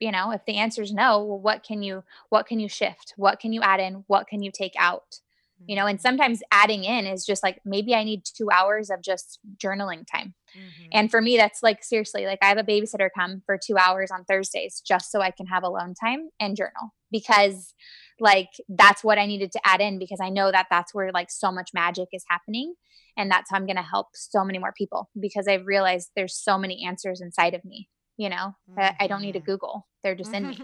[0.00, 3.14] you know if the answer is no well, what can you what can you shift
[3.16, 5.20] what can you add in what can you take out
[5.66, 6.06] you know and mm-hmm.
[6.06, 10.34] sometimes adding in is just like maybe i need two hours of just journaling time
[10.56, 10.88] mm-hmm.
[10.92, 14.10] and for me that's like seriously like i have a babysitter come for two hours
[14.10, 17.74] on thursdays just so i can have alone time and journal because
[18.20, 21.30] like that's what i needed to add in because i know that that's where like
[21.30, 22.74] so much magic is happening
[23.16, 26.36] and that's how i'm going to help so many more people because i've realized there's
[26.36, 28.94] so many answers inside of me you know mm-hmm.
[29.00, 29.46] i don't need a mm-hmm.
[29.52, 30.58] google they're just in me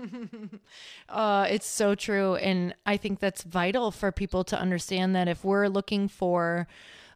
[1.08, 5.44] uh, it's so true and i think that's vital for people to understand that if
[5.44, 6.66] we're looking for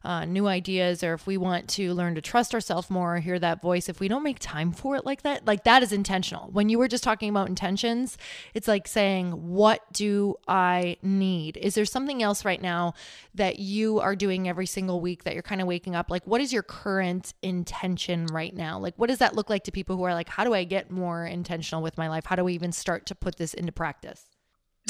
[0.03, 3.39] uh, new ideas or if we want to learn to trust ourselves more or hear
[3.39, 6.49] that voice, if we don't make time for it like that, like that is intentional.
[6.51, 8.17] When you were just talking about intentions,
[8.53, 11.57] it's like saying, What do I need?
[11.57, 12.93] Is there something else right now
[13.35, 16.09] that you are doing every single week that you're kind of waking up?
[16.09, 18.79] Like, what is your current intention right now?
[18.79, 20.91] Like, what does that look like to people who are like, How do I get
[20.91, 22.25] more intentional with my life?
[22.25, 24.25] How do we even start to put this into practice?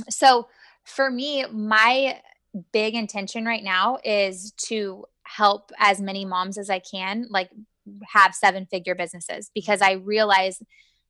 [0.09, 0.47] So,
[0.83, 2.21] for me, my
[2.71, 7.49] big intention right now is to help as many moms as I can like
[8.13, 10.61] have seven figure businesses because I realize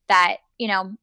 [0.07, 0.95] that, you know,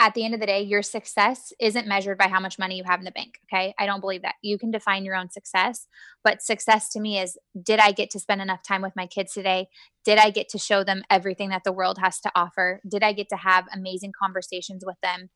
[0.00, 2.84] at the end of the day, your success isn't measured by how much money you
[2.84, 3.40] have in the bank.
[3.46, 3.74] Okay.
[3.78, 4.36] I don't believe that.
[4.42, 5.88] You can define your own success.
[6.22, 9.32] But success to me is did I get to spend enough time with my kids
[9.32, 9.66] today?
[10.04, 12.80] Did I get to show them everything that the world has to offer?
[12.88, 15.30] Did I get to have amazing conversations with them?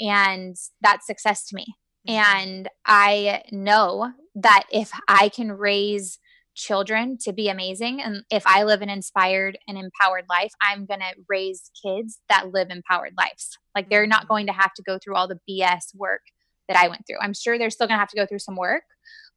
[0.00, 1.76] And that's success to me.
[2.08, 6.18] And I know that if I can raise
[6.54, 11.00] children to be amazing, and if I live an inspired and empowered life, I'm going
[11.00, 13.58] to raise kids that live empowered lives.
[13.74, 14.28] Like they're not mm-hmm.
[14.28, 16.22] going to have to go through all the BS work
[16.68, 17.18] that I went through.
[17.20, 18.84] I'm sure they're still going to have to go through some work,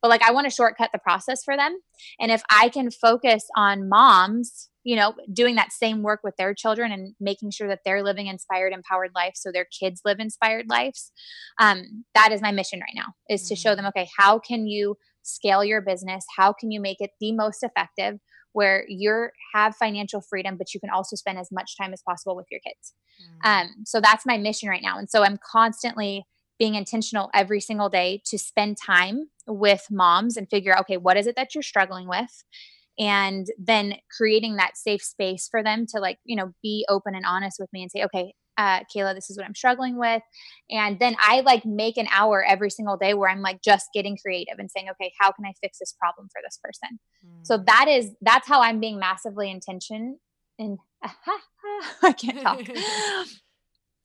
[0.02, 1.80] but like I want to shortcut the process for them.
[2.20, 6.54] And if I can focus on moms you know, doing that same work with their
[6.54, 10.66] children and making sure that they're living inspired, empowered life so their kids live inspired
[10.70, 11.12] lives.
[11.60, 13.50] Um, that is my mission right now is mm-hmm.
[13.50, 13.90] to show them, mm.
[13.90, 16.26] okay, how can you scale your business?
[16.36, 18.20] How can you make it the most effective
[18.54, 22.36] where you're have financial freedom, but you can also spend as much time as possible
[22.36, 22.94] with your kids?
[23.22, 23.50] Mm-hmm.
[23.50, 24.98] Um, so that's my mission right now.
[24.98, 26.26] And so I'm constantly
[26.62, 31.26] being intentional every single day to spend time with moms and figure okay, what is
[31.26, 32.44] it that you're struggling with?
[33.00, 37.24] and then creating that safe space for them to like you know be open and
[37.26, 40.22] honest with me and say okay uh, Cayla, this is what I'm struggling with.
[40.70, 44.18] And then I like make an hour every single day where I'm like just getting
[44.18, 47.00] creative and saying, okay, how can I fix this problem for this person?
[47.26, 47.48] Mm.
[47.48, 50.20] So that is, that's how I'm being massively intention
[50.60, 50.78] and
[52.04, 52.60] I can't talk.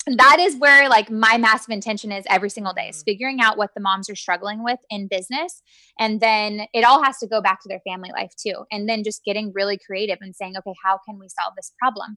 [0.06, 3.10] that is where like my massive intention is every single day is mm-hmm.
[3.10, 5.62] figuring out what the moms are struggling with in business
[5.98, 9.02] and then it all has to go back to their family life too and then
[9.02, 12.16] just getting really creative and saying okay how can we solve this problem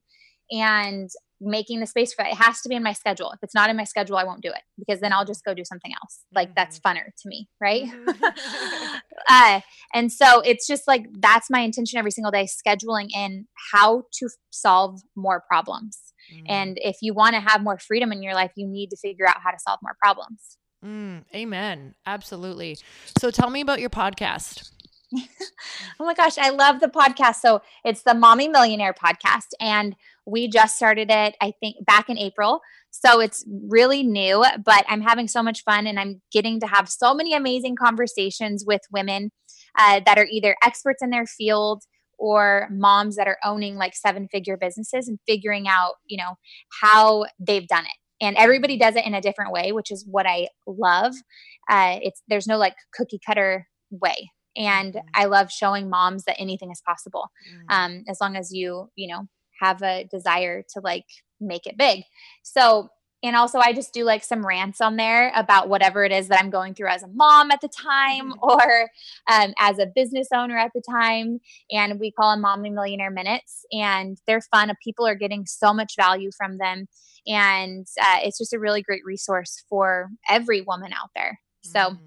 [0.50, 1.10] and
[1.40, 2.32] making the space for it.
[2.32, 3.30] It has to be in my schedule.
[3.32, 5.54] If it's not in my schedule, I won't do it because then I'll just go
[5.54, 6.20] do something else.
[6.34, 6.54] Like mm-hmm.
[6.56, 7.84] that's funner to me, right?
[7.84, 8.24] Mm-hmm.
[9.28, 9.60] uh,
[9.94, 14.28] and so it's just like that's my intention every single day scheduling in how to
[14.50, 15.98] solve more problems.
[16.32, 16.46] Mm-hmm.
[16.48, 19.26] And if you want to have more freedom in your life, you need to figure
[19.26, 20.58] out how to solve more problems.
[20.84, 21.94] Mm, amen.
[22.06, 22.78] Absolutely.
[23.18, 24.70] So tell me about your podcast.
[25.16, 27.36] oh my gosh, I love the podcast.
[27.36, 29.96] So it's the Mommy Millionaire podcast, and
[30.26, 32.60] we just started it, I think, back in April.
[32.90, 36.88] So it's really new, but I'm having so much fun and I'm getting to have
[36.88, 39.30] so many amazing conversations with women
[39.78, 41.82] uh, that are either experts in their field
[42.20, 46.34] or moms that are owning like seven figure businesses and figuring out, you know,
[46.80, 50.26] how they've done it and everybody does it in a different way which is what
[50.26, 51.14] i love
[51.68, 55.06] uh, it's there's no like cookie cutter way and mm-hmm.
[55.14, 57.74] i love showing moms that anything is possible mm.
[57.74, 59.26] um, as long as you you know
[59.60, 61.06] have a desire to like
[61.40, 62.02] make it big
[62.42, 62.88] so
[63.22, 66.40] and also i just do like some rants on there about whatever it is that
[66.40, 68.38] i'm going through as a mom at the time mm-hmm.
[68.42, 68.90] or
[69.30, 71.40] um, as a business owner at the time.
[71.70, 73.64] And we call them mommy millionaire minutes.
[73.72, 74.70] And they're fun.
[74.82, 76.86] People are getting so much value from them.
[77.26, 81.38] And uh, it's just a really great resource for every woman out there.
[81.62, 81.98] So mm.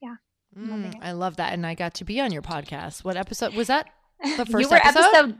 [0.00, 0.14] yeah.
[0.56, 1.52] Mm, i love that.
[1.52, 3.04] And i got to be on your podcast.
[3.04, 3.88] What episode was that?
[4.22, 5.38] The first you were episode, episode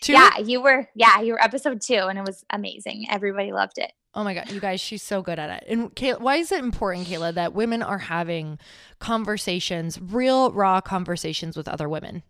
[0.00, 0.12] two?
[0.12, 3.92] yeah you were yeah you were episode two and it was amazing everybody loved it
[4.16, 5.68] Oh my God, you guys, she's so good at it.
[5.68, 8.60] And Cayla, why is it important, Cayla, that women are having
[9.00, 12.22] conversations, real, raw conversations with other women?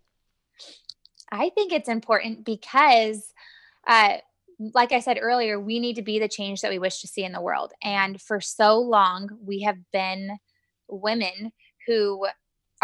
[1.31, 3.31] I think it's important because
[3.87, 4.17] uh,
[4.73, 7.23] like I said earlier, we need to be the change that we wish to see
[7.23, 7.73] in the world.
[7.83, 10.37] And for so long, we have been
[10.87, 11.51] women
[11.87, 12.27] who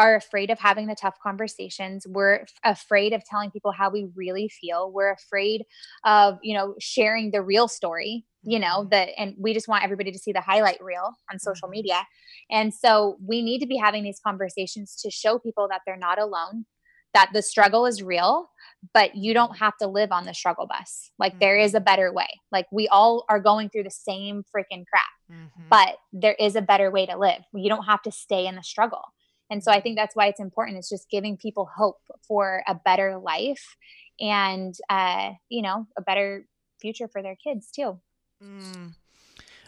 [0.02, 2.08] are afraid of having the tough conversations.
[2.08, 4.92] We're afraid of telling people how we really feel.
[4.92, 5.64] We're afraid
[6.04, 8.90] of, you know, sharing the real story, you know, mm-hmm.
[8.90, 11.74] that and we just want everybody to see the highlight reel on social mm-hmm.
[11.74, 12.08] media.
[12.50, 16.20] And so we need to be having these conversations to show people that they're not
[16.20, 16.66] alone,
[17.14, 18.50] that the struggle is real,
[18.96, 21.12] but you don't have to live on the struggle bus.
[21.20, 21.40] Like mm-hmm.
[21.42, 21.86] there is a mm-hmm.
[21.86, 22.30] better way.
[22.52, 25.70] Like we all are going through the same freaking crap, mm-hmm.
[25.70, 27.44] but there is a better way to live.
[27.54, 29.04] You don't have to stay in the struggle.
[29.52, 30.78] And so I think that's why it's important.
[30.78, 33.76] It's just giving people hope for a better life
[34.20, 36.48] and, uh, you know, a better
[36.80, 38.00] future for their kids too.
[38.42, 38.96] Mm.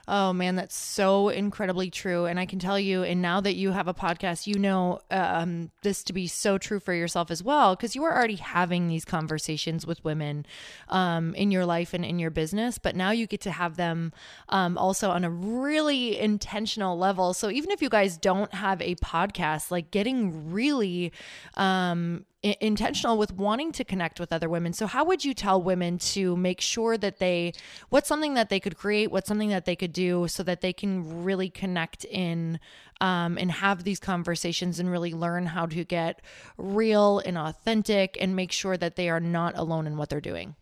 [0.06, 2.26] Oh man, that's so incredibly true.
[2.26, 5.72] And I can tell you, and now that you have a podcast, you know um,
[5.82, 9.06] this to be so true for yourself as well, because you are already having these
[9.06, 10.46] conversations with women
[10.90, 12.78] um, in your life and in your business.
[12.78, 14.12] But now you get to have them
[14.50, 17.34] um, also on a really intentional level.
[17.34, 21.14] So even if you guys don't have a podcast, like getting really
[21.56, 24.74] um, intentional with wanting to connect with other women.
[24.74, 27.54] So, how would you tell women to make sure that they,
[27.90, 30.74] what's something that they could create, what's something that they could do so that they
[30.74, 32.60] can really connect in
[33.02, 36.22] um, and have these conversations and really learn how to get
[36.58, 40.56] real and authentic and make sure that they are not alone in what they're doing?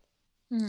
[0.49, 0.67] Hmm.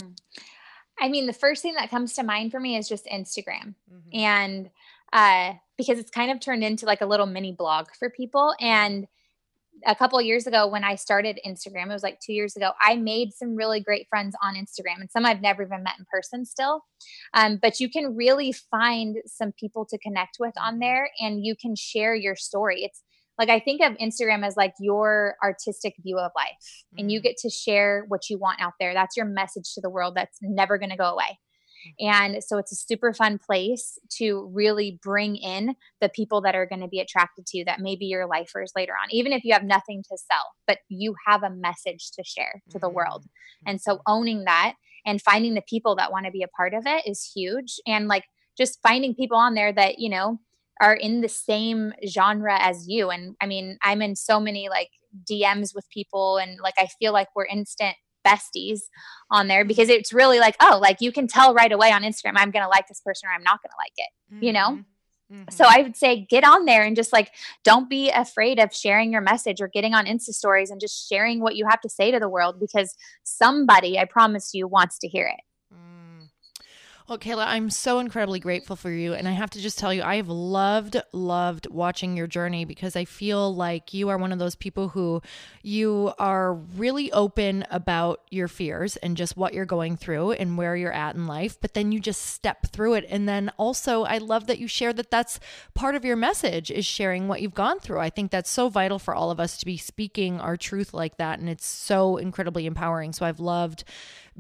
[1.01, 3.75] I mean, the first thing that comes to mind for me is just Instagram.
[3.93, 4.15] Mm-hmm.
[4.15, 4.71] And
[5.13, 8.55] uh, because it's kind of turned into like a little mini blog for people.
[8.61, 9.07] And
[9.87, 12.97] a couple years ago when I started Instagram, it was like two years ago, I
[12.97, 16.45] made some really great friends on Instagram and some I've never even met in person
[16.45, 16.83] still.
[17.35, 20.81] Um, but you can really find some people to connect with on mm-hmm.
[20.81, 22.83] there and you can share your story.
[22.85, 23.03] It's
[23.39, 27.23] like I think of Instagram as like your artistic view of life and you mm.
[27.23, 28.93] get to share what you want out there.
[28.93, 31.39] That's your message to the world that's never going to go away.
[32.01, 36.67] And so it's a super fun place to really bring in the people that are
[36.67, 39.45] going to be attracted to you that may be your lifers later on, even if
[39.45, 43.25] you have nothing to sell, but you have a message to share to the world.
[43.25, 43.71] Mm-hmm.
[43.71, 44.75] And so owning that
[45.05, 47.81] and finding the people that want to be a part of it is huge.
[47.87, 48.25] And like
[48.57, 50.39] just finding people on there that, you know,
[50.81, 53.11] are in the same genre as you.
[53.11, 54.91] And I mean, I'm in so many like
[55.31, 57.97] DMs with people and like I feel like we're instant
[58.27, 58.81] besties
[59.31, 62.35] on there because it's really like, oh, like you can tell right away on Instagram,
[62.37, 64.45] I'm going to like this person or I'm not going to like it, mm-hmm.
[64.45, 64.69] you know?
[64.71, 65.35] Mm-hmm.
[65.35, 65.51] mm-hmm.
[65.51, 67.33] So I would say get on there and just like
[67.65, 71.41] don't be afraid of sharing your message or getting on Insta stories and just sharing
[71.41, 72.95] what you have to say to the world because
[73.25, 75.41] somebody, I promise you, wants to hear it.
[77.09, 79.13] Well, Cayla, I'm so incredibly grateful for you.
[79.13, 82.95] And I have to just tell you, I have loved, loved watching your journey because
[82.95, 85.21] I feel like you are one of those people who
[85.63, 90.77] you are really open about your fears and just what you're going through and where
[90.77, 91.61] you're at in life.
[91.61, 93.07] But then you just step through it.
[93.09, 95.41] And then also, I love that you share that that's
[95.75, 97.99] part of your message is sharing what you've gone through.
[97.99, 101.17] I think that's so vital for all of us to be speaking our truth like
[101.17, 101.41] that.
[101.41, 103.13] And it's so incredibly empowering.
[103.13, 103.83] So I've loved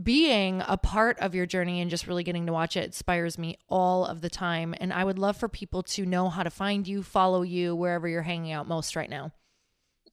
[0.00, 3.58] being a part of your journey and just really getting to watch it inspires me
[3.68, 4.74] all of the time.
[4.80, 8.08] And I would love for people to know how to find you, follow you wherever
[8.08, 9.32] you're hanging out most right now.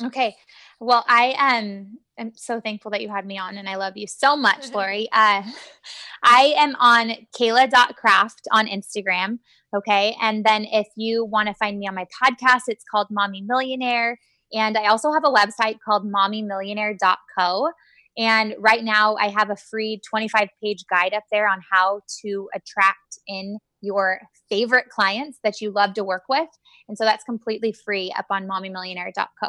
[0.02, 0.36] Okay.
[0.80, 4.08] Well, I am um so thankful that you had me on and I love you
[4.08, 5.08] so much, Lori.
[5.12, 5.44] Uh,
[6.24, 9.40] I am on Cayla.craft on Instagram.
[9.76, 10.16] Okay.
[10.22, 14.18] And then if you want to find me on my podcast, it's called Mommy Millionaire.
[14.54, 17.70] And I also have a website called mommymillionaire.co.
[18.18, 22.50] And right now, I have a free 25 page guide up there on how to
[22.54, 26.50] attract in your favorite clients that you love to work with.
[26.88, 29.48] And so that's completely free up on mommymillionaire.co.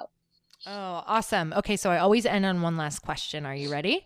[0.66, 1.52] Oh, awesome.
[1.56, 3.46] Okay, so I always end on one last question.
[3.46, 4.04] Are you ready?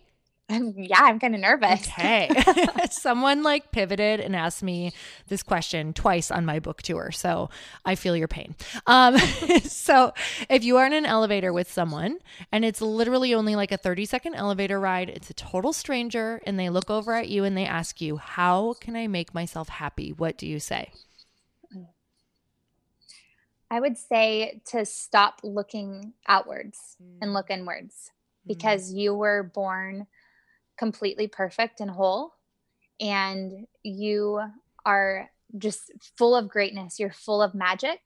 [0.49, 1.87] Yeah, I'm kind of nervous.
[1.87, 2.29] Okay.
[2.91, 4.91] Someone like pivoted and asked me
[5.27, 7.11] this question twice on my book tour.
[7.11, 7.49] So
[7.83, 8.55] I feel your pain.
[8.85, 9.17] Um,
[9.63, 10.13] so
[10.49, 12.19] if you are in an elevator with someone
[12.51, 16.59] and it's literally only like a 30 second elevator ride, it's a total stranger, and
[16.59, 20.11] they look over at you and they ask you, How can I make myself happy?
[20.11, 20.91] What do you say?
[23.71, 28.11] I would say to stop looking outwards and look inwards
[28.45, 28.47] mm.
[28.47, 30.05] because you were born
[30.77, 32.33] completely perfect and whole
[32.99, 34.41] and you
[34.85, 36.99] are just full of greatness.
[36.99, 37.99] You're full of magic.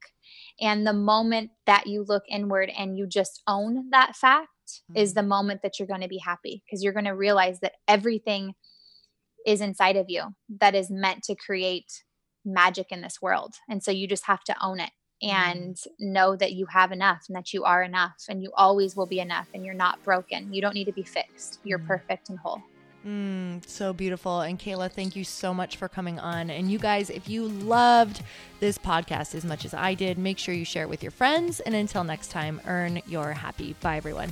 [0.60, 4.50] And the moment that you look inward and you just own that fact
[4.92, 4.98] mm.
[4.98, 5.28] is the mm.
[5.28, 8.54] moment that you're going to be happy because you're going to realize that everything
[9.46, 12.04] is inside of you that is meant to create
[12.46, 13.56] magic in this world.
[13.70, 14.99] And so you just have to own it Mm-hmm.
[15.22, 19.06] And know that you have enough and that you are enough and you always will
[19.06, 20.54] be enough and you're not broken.
[20.54, 21.60] You don't need to be fixed.
[21.64, 21.88] You're mm.
[21.88, 22.62] perfect and whole.
[23.06, 24.42] Mm, so beautiful.
[24.42, 26.50] And Cayla, thank you so much for coming on.
[26.50, 28.22] And you guys, if you loved
[28.60, 31.60] this podcast as much as I did, make sure you share it with your friends.
[31.62, 33.76] And until next time, earn your happy.
[33.82, 34.32] Bye, everyone.